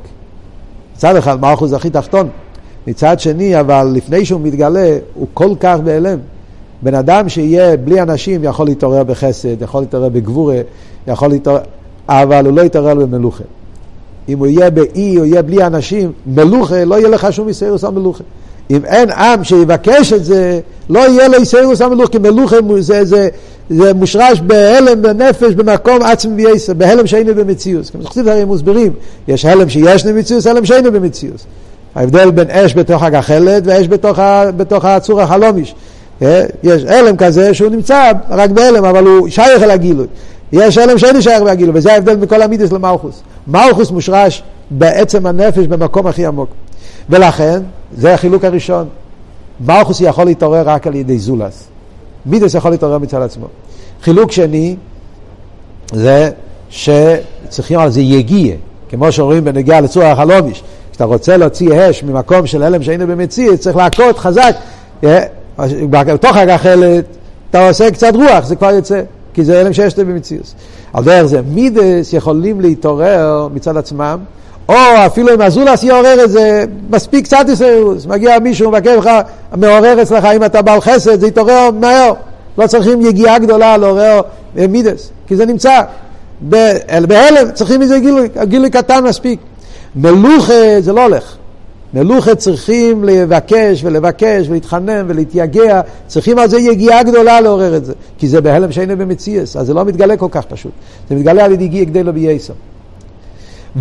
[0.96, 2.30] מצד אחד מלכוס הכי תחתון.
[2.88, 6.18] מצד שני, אבל לפני שהוא מתגלה, הוא כל כך בהלם.
[6.82, 10.58] בן אדם שיהיה בלי אנשים יכול להתעורר בחסד, יכול להתעורר בגבורה,
[11.08, 11.60] יכול להתעורר,
[12.10, 13.44] אבל הוא לא יתעורר במלוכה.
[14.30, 18.24] אם הוא יהיה באי, הוא יהיה בלי אנשים, מלוכה, לא יהיה לך שום איסאירוס המלוכה.
[18.70, 20.60] אם אין עם שיבקש את זה,
[20.90, 23.30] לא יהיה לו איסאירוס המלוכה, כי מלוכה זה, זה,
[23.70, 27.90] זה מושרש בהלם בנפש, במקום עצמי וייסר, בהלם שאינו במציאות.
[27.90, 28.94] כמו שחסיד הרי מוסברים,
[29.28, 31.46] יש הלם שיש במציאות, הלם שאינו במציאות.
[31.96, 34.20] ההבדל בין אש בתוך הגחלת ואש בתוך,
[34.58, 35.76] בתוך הצור החלומיש.
[36.22, 40.08] אה, יש הלם כזה שהוא נמצא רק בהלם, אבל הוא שייך אל הגילוי.
[40.52, 43.22] יש הלם שאין שייך בהגילוי, וזה ההבדל מכל המידס למלכוס.
[43.48, 46.50] מלכוס מושרש בעצם הנפש במקום הכי עמוק.
[47.10, 47.62] ולכן,
[47.98, 48.88] זה החילוק הראשון.
[49.66, 51.68] מלכוס יכול להתעורר רק על ידי זולס.
[52.26, 53.46] מידס יכול להתעורר מצד עצמו.
[54.04, 54.76] חילוק שני,
[55.94, 56.30] זה
[56.70, 58.56] שצריכים על זה יגיע,
[58.90, 60.64] כמו שאומרים בנגיעה לצור החלומיש.
[61.02, 64.56] כשאתה רוצה להוציא אש ממקום של הלם שהיינו במציאות, צריך להכות חזק.
[65.04, 65.24] אה,
[65.90, 67.06] בתוך הגחלת
[67.50, 69.02] אתה עושה קצת רוח, זה כבר יוצא,
[69.34, 70.54] כי זה הלם שיש במציאות.
[70.94, 74.20] על דרך זה, מידס יכולים להתעורר מצד עצמם,
[74.70, 74.76] או
[75.06, 78.06] אפילו אם הזולס יעורר את זה, מספיק קצת ישראלוס.
[78.06, 79.10] מגיע מישהו, מבקר לך,
[79.56, 82.14] מעורר אצלך, אם אתה בעל חסד, זה יתעורר מהר.
[82.58, 84.22] לא צריכים יגיעה גדולה לעורר
[84.56, 85.82] מידס, כי זה נמצא.
[86.42, 89.40] בהלם צריכים איזה גילוי, גילוי קטן מספיק.
[89.96, 91.38] מלוכה זה לא הולך.
[91.94, 98.28] מלוכה צריכים לבקש ולבקש ולהתחנן ולהתייגע, צריכים על זה יגיעה גדולה לעורר את זה, כי
[98.28, 100.72] זה בהלם שאינו במציאס, אז זה לא מתגלה כל כך פשוט,
[101.10, 102.54] זה מתגלה על ידי גיע גדי לא בייסר.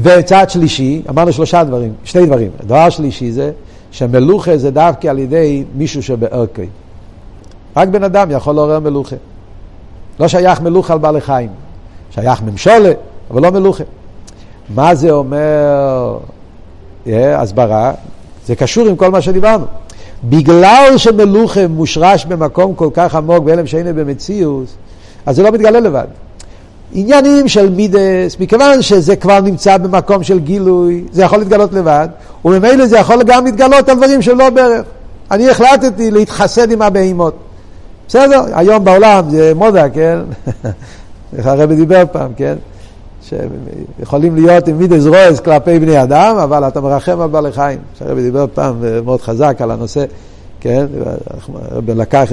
[0.02, 3.52] וצעד שלישי, אמרנו שלושה דברים, שני דברים, הדבר שלישי זה
[3.90, 6.66] שמלוכה זה דווקא על ידי מישהו שבערכי.
[7.76, 9.16] רק בן אדם יכול לעורר מלוכה.
[10.20, 11.50] לא שייך מלוכה על בעלי חיים,
[12.11, 12.92] שייך ממשולה,
[13.30, 13.84] אבל לא מלוכה.
[14.75, 16.18] מה זה אומר
[17.07, 17.93] yeah, הסברה?
[18.47, 19.64] זה קשור עם כל מה שדיברנו.
[20.25, 24.66] בגלל שמלוכה מושרש במקום כל כך עמוק בהלם שאינו במציאות,
[25.27, 26.07] אז זה לא מתגלה לבד.
[26.93, 32.09] עניינים של מידס, מכיוון שזה כבר נמצא במקום של גילוי, זה יכול להתגלות לבד,
[32.45, 34.83] וממילא זה יכול גם להתגלות על דברים שלא בערך.
[35.31, 37.35] אני החלטתי להתחסד עם הבהימות.
[38.09, 40.18] בסדר, היום בעולם זה מודה, כן?
[41.45, 42.55] הרבי דיבר פעם, כן?
[43.31, 47.78] שיכולים להיות עם מידס רועז כלפי בני אדם, אבל אתה מרחם על בעלי חיים.
[47.99, 50.05] שהרבי דיבר פעם מאוד חזק על הנושא,
[50.61, 50.87] כן?
[51.55, 52.33] הרבי לקח,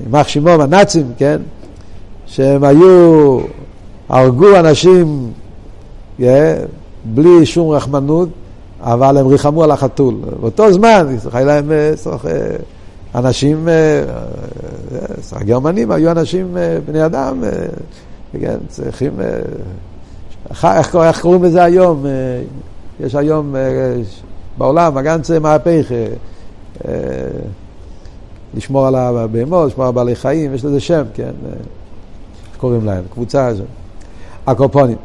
[0.00, 1.36] יימח שמו הנאצים, כן?
[2.26, 3.38] שהם היו,
[4.08, 5.32] הרגו אנשים
[6.20, 6.22] yeah,
[7.04, 8.28] בלי שום רחמנות,
[8.80, 10.14] אבל הם ריחמו על החתול.
[10.40, 11.70] באותו זמן, היה להם
[13.14, 13.68] אנשים,
[15.32, 16.56] הגרמנים היו אנשים,
[16.86, 17.42] בני אדם,
[18.40, 19.12] כן, צריכים...
[20.52, 22.06] איך, איך קוראים לזה היום?
[23.00, 23.54] יש היום
[24.58, 25.86] בעולם, הגנצה מהפך,
[28.54, 31.30] לשמור על הבהמות, לשמור על בעלי חיים, יש לזה שם, כן?
[32.50, 33.04] איך קוראים להם?
[33.12, 33.64] קבוצה הזו.
[34.46, 34.96] הקופונים.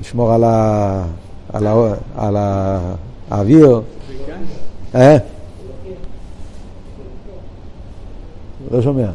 [0.00, 1.04] לשמור על, ה,
[1.52, 2.36] על, ה, על
[3.30, 3.80] האוויר.
[4.94, 5.16] אה?
[8.70, 9.08] לא שומע.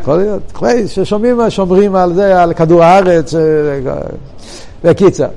[0.00, 3.34] יכול להיות, ששומעים, שומרים על זה, על כדור הארץ,
[4.84, 5.28] בקיצר,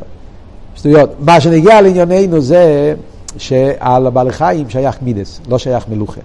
[0.76, 1.10] שטויות.
[1.20, 2.94] מה שנגיע לענייננו זה
[3.38, 6.22] שעל הבעל חיים שייך מידס, לא שייך מלוכה.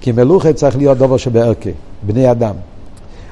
[0.00, 1.72] כי מלוכה צריך להיות דובר שבערכי,
[2.02, 2.54] בני אדם.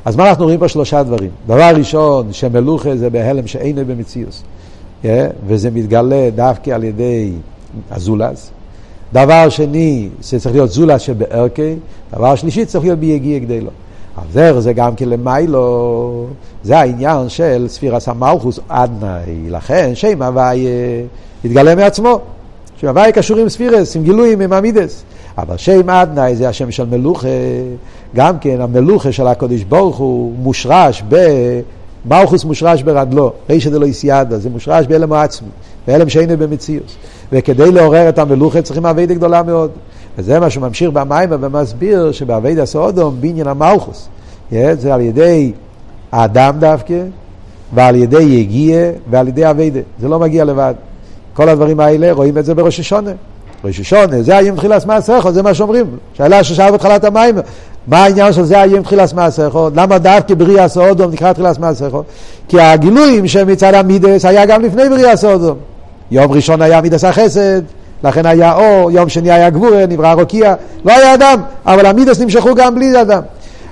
[0.04, 1.30] אז מה אנחנו רואים פה שלושה דברים.
[1.46, 4.42] דבר ראשון, שמלוכה זה בהלם שאינו במציאוס.
[5.02, 5.06] Yeah,
[5.46, 7.32] וזה מתגלה דווקא על ידי
[7.90, 8.50] הזולז.
[9.12, 11.74] דבר שני, זה צריך להיות זולה שבערכי,
[12.12, 13.60] דבר שלישי צריך להיות ביגיע גדי
[14.22, 16.26] אבל זה גם כן למיילו,
[16.62, 20.66] זה העניין של ספירס המלכוס עדנאי, לכן שם הוואי
[21.44, 22.20] יתגלה מעצמו.
[22.80, 25.04] שם הוואי קשור עם ספירס, עם גילויים, עם עמידס.
[25.38, 27.28] אבל שם עדנאי זה השם של מלוכה,
[28.14, 31.16] גם כן המלוכה של הקודש ברוך הוא מושרש ב...
[32.04, 35.48] מלכוס מושרש ברדלו, רישא דלא איסיידא, זה מושרש בהלם עצמי,
[35.86, 36.96] בהלם שאינו במציאות.
[37.32, 39.70] וכדי לעורר את המלוכה צריכים אביידה גדולה מאוד.
[40.18, 44.08] וזה מה שהוא ממשיך במים ומסביר שבאביידה סאודום בניין המלכוס.
[44.50, 45.52] זה על ידי
[46.12, 47.02] האדם דווקא,
[47.74, 48.78] ועל ידי יגיע,
[49.10, 49.80] ועל ידי אביידה.
[50.00, 50.74] זה לא מגיע לבד.
[51.34, 53.10] כל הדברים האלה רואים את זה בראש השונה.
[53.64, 55.86] ראש השונה, זה היום תחילת מעשיך, זה מה שאומרים.
[56.14, 57.34] שאלה ששאל בתחילת המים,
[57.86, 59.58] מה העניין של זה היום תחילת מעשיך?
[59.74, 61.96] למה דווקא בריאה סאודום נקרא תחילת מעשיך?
[62.48, 65.56] כי הגילויים שמצד המידס היה גם לפני בריאה סאודום.
[66.10, 67.62] יום ראשון היה מידס החסד,
[68.04, 72.54] לכן היה אור, יום שני היה גבורה, נברא רוקיע, לא היה אדם, אבל המידס נמשכו
[72.54, 73.22] גם בלי אדם.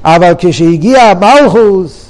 [0.04, 2.06] אבל כשהגיע מלכוס,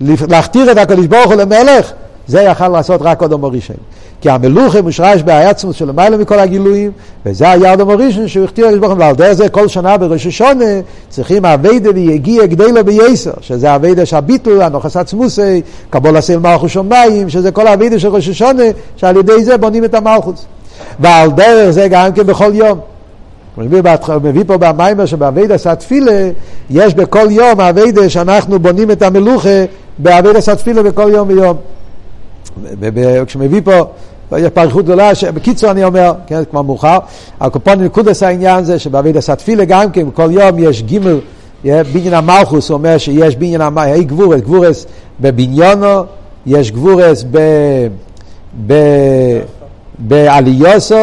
[0.00, 1.92] להכתיר את הקדוש ברוך הוא למלך,
[2.26, 3.76] זה יכל לעשות רק אדום הראשון.
[4.20, 6.90] כי המלוכה מושרש בעצמוס של למעלה מכל הגילויים,
[7.26, 10.26] וזה היה אדם הראשון שהוא הכתיר הקדוש ברוך הוא, ועל דרך זה כל שנה בראש
[10.26, 10.64] השנה
[11.08, 17.50] צריכים עבודה ויגיעה גדולה ביותר, שזה עבודה שהביטול, הנחת עצמותו, קבלת עול מלכות שמיים, שזה
[17.50, 18.62] כל עבודה של ראש השנה,
[18.96, 20.46] שעל ידי זה בונים את המלכות.
[21.00, 22.78] ועל דרך זה גם כן בכל יום.
[23.56, 23.64] הוא
[24.22, 26.30] מביא פה במאמר שבעבודת התפילה,
[26.70, 29.64] יש בכל יום עבודה שאנחנו בונים את המלוכה
[29.98, 31.56] בעבודת התפילה בכל יום ויום.
[33.26, 33.84] כשמביא פה,
[34.38, 36.98] יש פריחות גדולה, בקיצור אני אומר, כן, כבר מאוחר,
[37.40, 41.18] הקופון נקודס העניין זה שבאביידה סתפילה גם כן, כל יום יש גימל,
[41.92, 44.86] בניין המלכוס אומר שיש בניין המלכוס, גבורס, גבורס
[45.20, 46.04] בבניונו,
[46.46, 47.38] יש גבורס ב...
[48.66, 48.74] ב
[49.98, 50.96] בעליוסו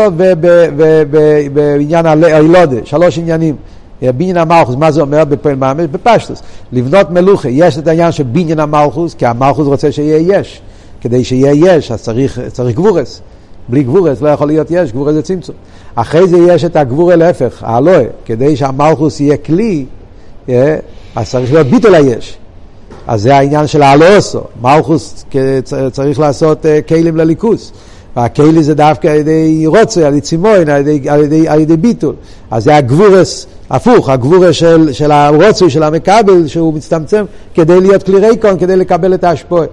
[1.54, 3.56] ובעניין הילודה, שלוש עניינים.
[4.02, 5.86] בניין המלכוס, מה זה אומר בפועל ממש?
[5.92, 6.42] בפשטוס.
[6.72, 10.62] לבנות מלוכה, יש את העניין של בניין המלכוס, כי המלכוס רוצה שיהיה יש.
[11.02, 13.22] כדי שיהיה יש, אז צריך, צריך גבורס.
[13.70, 15.56] בלי גבורס לא יכול להיות יש, גבורס זה צמצום.
[15.96, 19.86] אחרי זה יש את הגבורה להפך, האלוה, כדי שהמלכוס יהיה כלי,
[20.50, 20.78] אה,
[21.16, 22.38] אז צריך להיות ביטול היש.
[23.08, 25.26] אז זה העניין של האלוסו, מלכוס
[25.92, 27.72] צריך לעשות אה, כלים לליכוס.
[28.16, 31.78] והכלי זה דווקא על ידי רוצה, על ידי צימון, על ידי, על ידי, על ידי
[31.78, 32.16] ביטול.
[32.52, 38.20] אז זה הגבורס, הפוך, הגבורס של, של הרוצוי, של המקבל, שהוא מצטמצם כדי להיות כלי
[38.20, 39.66] ריקון, כדי לקבל את ההשפועה.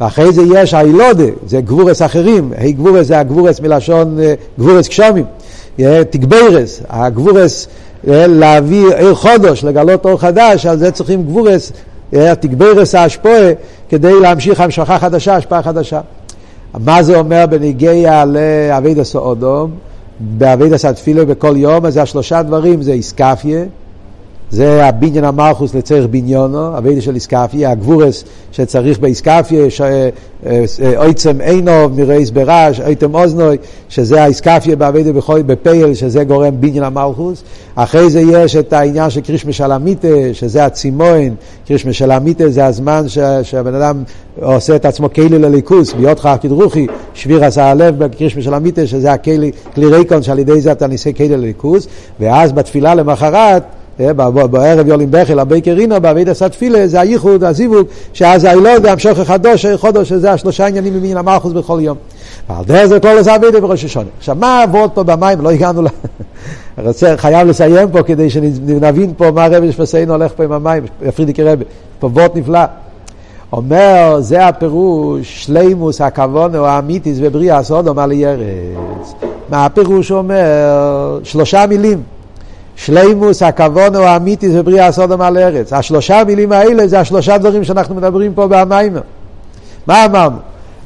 [0.00, 5.24] ואחרי זה יש האילודה, זה גבורס אחרים, ה' גבורס זה הגבורס מלשון אה, גבורס גשומים,
[6.10, 7.68] תגברס, הגבורס
[8.08, 11.72] אה, להביא עיר חודש, לגלות אור חדש, על זה צריכים גבורס,
[12.40, 13.50] תגברס ההשפועה,
[13.88, 16.00] כדי להמשיך המשכה חדשה, השפעה חדשה.
[16.78, 19.70] מה זה אומר בניגיע לאבידס אודום,
[20.20, 23.64] באבידס התפילה בכל יום, אז זה השלושה דברים, זה איסקפיה,
[24.52, 29.64] זה הבניין המלכוס לצריך בניונו, אבידה של איסקפיה, הגבורס שצריך באיסקפיה,
[30.96, 33.56] אויצם עינו מרייס ברש, אויתם אוזנוי,
[33.88, 35.10] שזה האיסקפיה באבידה
[35.46, 37.42] בפייל, שזה גורם בניין המלכוס.
[37.74, 41.34] אחרי זה יש את העניין של קרישמי שלמיתה, שזה הצימון,
[41.66, 44.02] קרישמי שלמיתה זה הזמן ש, שהבן אדם
[44.40, 49.86] עושה את עצמו כלי לליכוס, ביותך כדרוכי, שביר עשה הלב בקרישמי שלמיתה, שזה הכלי, כלי
[49.86, 51.86] ריקון שעל ידי זה אתה ניסה כלי לליכוס,
[52.20, 53.81] ואז בתפילה למחרת, אה,
[54.50, 59.66] בערב יולים בכל, הבייקר רינו, בעביד עשה תפילה, זה הייחוד, הזיווג, שאז האילוד, המשוך החדוש,
[59.76, 61.96] חודש, שזה השלושה עניינים ממין המלכוס בכל יום.
[62.50, 64.08] ועל דרך זה כל זה אבידה בראש השונה.
[64.18, 65.40] עכשיו, מה העבוד פה במים?
[65.40, 65.86] לא הגענו ל...
[66.86, 70.84] רוצה, חייב לסיים פה כדי שנבין פה מה הרבי שפסינו הולך פה עם המים,
[71.16, 71.64] פרידיקי רבי.
[71.98, 72.60] פה וורט נפלא.
[73.52, 79.14] אומר, זה הפירוש, שלימוס הכוון או האמיתיס בבריאה סודום על ירץ.
[79.48, 81.20] מה הפירוש אומר?
[81.24, 82.02] שלושה מילים.
[82.76, 85.72] שלימוס, הכוון או האמיתי זה בריאה על ארץ.
[85.72, 89.00] השלושה מילים האלה זה השלושה דברים שאנחנו מדברים פה במיימר.
[89.86, 90.36] מה אמרנו?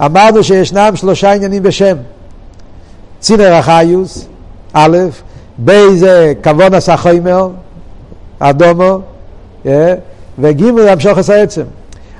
[0.04, 1.96] אמרנו שישנם שלושה עניינים בשם.
[3.20, 4.26] צינר החיוס,
[4.72, 4.98] א',
[5.58, 7.48] באיזה כוון עשה חיימר,
[8.38, 8.98] אדומו,
[9.66, 9.94] אה,
[10.38, 11.62] וג' המשוך העצם.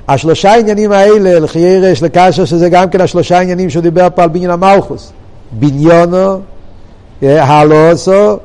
[0.07, 4.29] השלושה עניינים האלה, לכי ירש, לקשר, שזה גם כן השלושה עניינים שהוא דיבר פה על
[4.29, 5.11] בניין המלכוס.
[5.51, 6.39] בניונו,
[7.23, 8.37] אה, הלוסו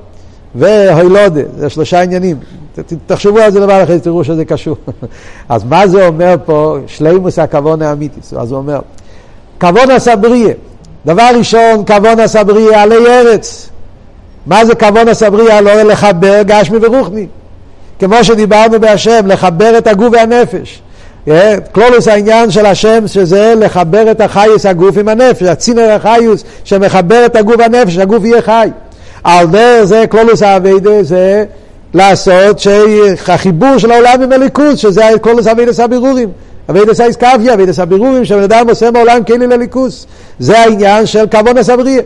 [0.54, 2.36] והוילודה, זה שלושה עניינים.
[3.06, 4.76] תחשבו על זה לבד אחרי תראו שזה קשור.
[5.48, 8.34] אז מה זה אומר פה שלימוס הכוון האמיתיס?
[8.34, 8.80] אז הוא אומר,
[9.60, 10.54] כוון הסבריה,
[11.06, 13.68] דבר ראשון, כוון הסבריה עלי ארץ.
[14.46, 15.60] מה זה כוון הסבריה?
[15.60, 17.26] לא לחבר גשמי ורוחני.
[17.98, 20.82] כמו שדיברנו בהשם, לחבר את הגוף והנפש.
[21.28, 27.26] אה, כלולוס העניין של השם שזה לחבר את החייס הגוף עם הנפש, הצינר החיוס שמחבר
[27.26, 28.68] את הגוף והנפש, הגוף יהיה חי.
[29.24, 31.44] על דרך זה כללות העבודה זה
[31.94, 36.28] לעשות שהחיבור של העולם עם אלוקות, שזה כללות עבודת הבירורים.
[36.70, 40.06] עבודת האתכפיא, עבודת הבירורים, שבן אדם עושה מעולם כלי לאלוקות.
[40.38, 42.02] זה העניין של כוונת הבריאה.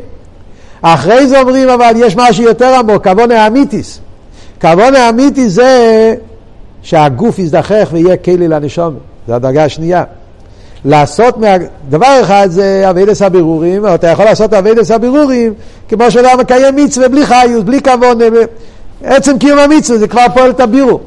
[0.82, 3.98] אחרי זה אומרים אבל יש משהו יותר עמוק, כוונה האמיתית.
[4.60, 6.14] כוונה האמיתית זה
[6.82, 8.94] שהגוף יזדכך ויהיה כלי לנשמה.
[9.28, 10.04] זו הדרגה השנייה.
[10.86, 11.46] לעשות, מה...
[11.88, 15.54] דבר אחד זה עבודת הבירורים, או אתה יכול לעשות עבודת הבירורים
[15.88, 18.22] כמו שאדם מקיים מצווה בלי חיות, בלי כבוד,
[19.04, 21.00] עצם קיום המצווה זה כבר פועל את הבירור.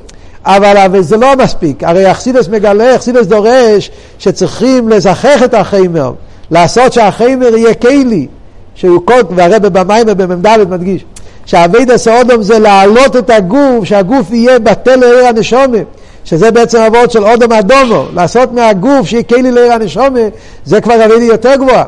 [0.46, 6.12] אבל, אבל זה לא מספיק, הרי אכסידס מגלה, אכסידס דורש שצריכים לזכח את החיימר,
[6.52, 8.28] לעשות שהחיימר יהיה כלי,
[8.76, 11.06] שהוא כל, והרבה במים ובמ"ד מדגיש,
[11.46, 15.86] שהאבידס האודום זה להעלות את הגוף, שהגוף יהיה בטל לעיר הנשומת.
[16.30, 20.20] שזה בעצם אבות של אודם אדומו, לעשות מהגוף שיהיה כלי לעיר הנשומה,
[20.66, 21.84] זה כבר אבידי יותר גבוה.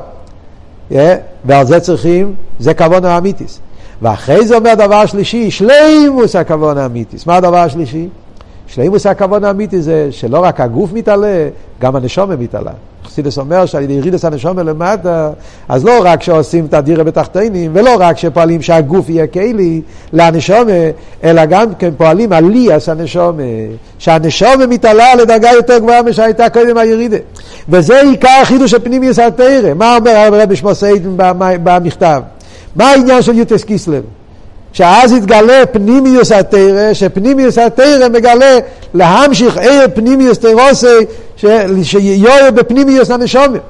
[0.91, 0.95] Yeah,
[1.45, 3.59] ועל זה צריכים, זה כוון האמיתיס.
[4.01, 7.27] ואחרי זה אומר דבר שלישי, שלימוס הכוון האמיתיס.
[7.27, 8.07] מה הדבר השלישי?
[8.67, 11.49] שלימוס הכוון האמיתי זה שלא רק הגוף מתעלה,
[11.81, 12.71] גם הנשומה מתעלה.
[13.11, 15.29] חסידס אומר שעל ידי ירידס הנשומה למטה,
[15.69, 19.81] אז לא רק שעושים את הדירה בתחתינים, ולא רק שפועלים שהגוף יהיה כלי
[20.13, 20.71] לנשומה,
[21.23, 23.43] אלא גם כן פועלים על ליאס הנשומה,
[23.97, 27.17] שהנשומה מתעלה לדרגה יותר גבוהה משהייתה קודם הירידה.
[27.69, 29.73] וזה עיקר החידוש הפנימי התרא.
[29.73, 31.13] מה אומר הרב שמו סיידן
[31.63, 32.21] במכתב?
[32.75, 34.03] מה העניין של יוטס קיסלב?
[34.73, 38.59] שאז יתגלה פנימיוס התרא, שפנימיוס התרא מגלה
[38.93, 40.87] להמשיך עיר פנימיוס תרוסי,
[41.83, 43.61] שיוער בפנימיוס הנשומת.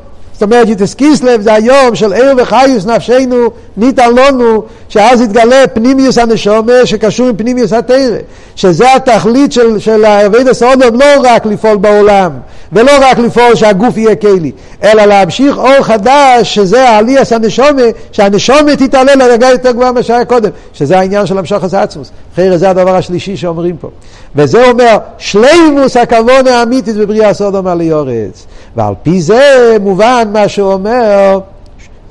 [0.42, 6.18] זאת אומרת, יתס קיסלב זה היום של עיר וחיוס נפשנו ניתן לנו, שאז יתגלה פנימיוס
[6.18, 8.18] הנשומה שקשור עם פנימיוס התרא.
[8.56, 12.32] שזה התכלית של, של עבד הסעודום, לא רק לפעול בעולם,
[12.74, 14.52] ולא רק לפעול שהגוף יהיה כלי,
[14.84, 17.82] אלא להמשיך אור חדש, שזה העליאס הנשומה,
[18.12, 22.12] שהנשומה תתעלה לרגע יותר גבוהה ממה שהיה קודם, שזה העניין של המשוך עצמוס.
[22.34, 23.90] אחרי זה הדבר השלישי שאומרים פה.
[24.36, 28.46] וזה אומר, שלימוס הכבוד האמיתית בבריאה סודום על יורץ.
[28.76, 31.40] ועל פי זה מובן מה שהוא אומר,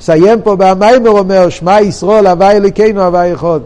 [0.00, 3.60] מסיים פה במיימר אומר, שמע ישרול הווי אלוקינו הווי אחד.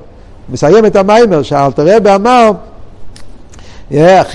[0.49, 2.51] מסיים את המיימר, שאלתר רבי אמר,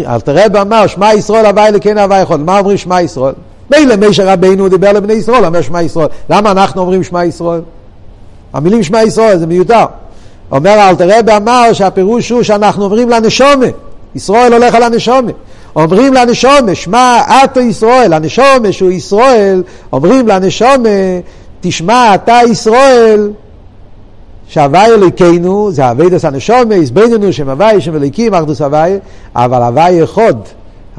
[0.07, 2.39] אלתר רבי אמר, שמע ישרול הווי אלוקינו הווי אחד.
[2.39, 3.33] מה אומרים שמע ישרול?
[3.71, 6.07] מילא מישר רבינו דיבר לבני ישראל, אומר שמע ישראל.
[6.29, 7.61] למה אנחנו אומרים שמע ישראל?
[8.53, 9.85] המילים שמע ישראל זה מיותר.
[10.51, 13.65] אומר אלתר רבי אמר שהפירוש הוא שאנחנו אומרים לנשומה.
[14.15, 15.31] ישראל הולך על הנשומה.
[15.75, 19.63] אומרים לנשומה, שמע אתו ישראל, הנשומה שהוא ישראל,
[19.93, 20.89] אומרים לנשומה,
[21.61, 23.31] תשמע אתה ישראל,
[24.47, 27.93] שהווי אלוקינו, זה אבידס הנשומה, הסביננו שם הווי, שם
[28.33, 28.99] אחדוס הווי,
[29.35, 30.33] אבל הווי אחד.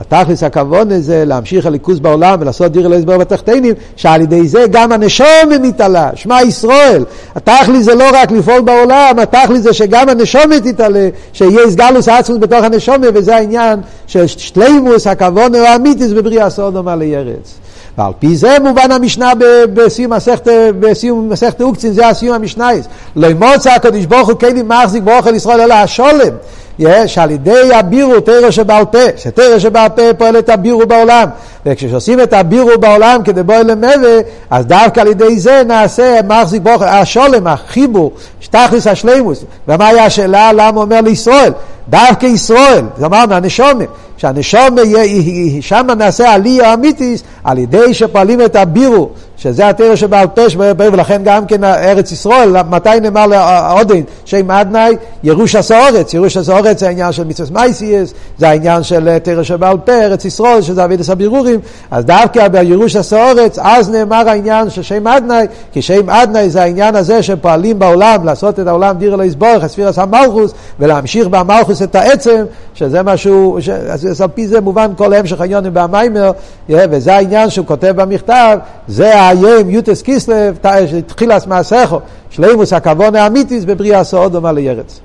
[0.01, 5.26] התכלס הכוון זה להמשיך הליכוז בעולם ולעשות דיר להסבר בתחתינים, שעל ידי זה גם הנשום
[5.62, 7.05] מתעלה, שמע ישראל.
[7.36, 12.64] התכלס זה לא רק לפעול בעולם, התכלס זה שגם הנשום תתעלה, שיהיה הסגלוס עצמוס בתוך
[12.64, 17.55] הנשום, וזה העניין של שלימוס הכוון או האמיתיס בבריאה סודום על ארץ.
[17.98, 19.32] ועל פי זה מובן המשנה
[20.80, 22.86] בסיום מסכת, אוקצין, זה הסיום המשנייס.
[23.16, 26.34] לא מוצא הקדוש ברוך הוא כן מחזיק ברוך על ישראל אלא השולם.
[27.07, 31.28] שעל ידי הבירו תרא שבעל פה, שתרא שבעל פה פועל את הבירו בעולם.
[31.66, 34.20] וכשעושים את הבירו בעולם כדי בוא למבה,
[34.51, 39.45] אז דווקא על ידי זה נעשה מחזיק ברוך, השולם, החיבור, שתכלס השלימוס.
[39.68, 40.53] ומה היה השאלה?
[40.53, 41.53] למה אומר לישראל?
[41.89, 43.85] דווקא ישראל, אמרנו, הנשומה,
[44.16, 44.83] שהנשומה,
[45.61, 49.09] שם נעשה עלייה אמיתיס, על ידי שפועלים את הבירו,
[49.43, 50.43] שזה התרא שבעל פה,
[50.78, 56.88] ולכן גם כן ארץ ישראל, מתי נאמר לעודן, שם עדנאי, ירוש הסאורץ, ירוש הסאורץ זה
[56.88, 61.61] העניין של מצווה מייסיאס, זה העניין של תרא שבעל פה, ארץ ישראל, שזה אבידס הבירורים,
[61.91, 66.97] אז דווקא בירוש הסאורץ, אז נאמר העניין של שם עדנאי, כי שם עדנאי זה העניין
[66.97, 72.45] הזה שפועלים בעולם, לעשות את העולם דיר אלוהיס בורך, הספירס המלכוס, ולהמשיך במלכוס את העצם,
[72.74, 73.68] שזה משהו, ש...
[73.68, 76.30] אז על פי זה מובן כל המשך העניונים במיימר,
[76.68, 80.59] וזה העניין שהוא כותב במכתב, זה היום יוטס קיסלב,
[81.07, 82.01] תחילס מעשיכו,
[82.31, 85.01] שלימוס הכוון האמיתיס בבריאה סעודום על הירץ.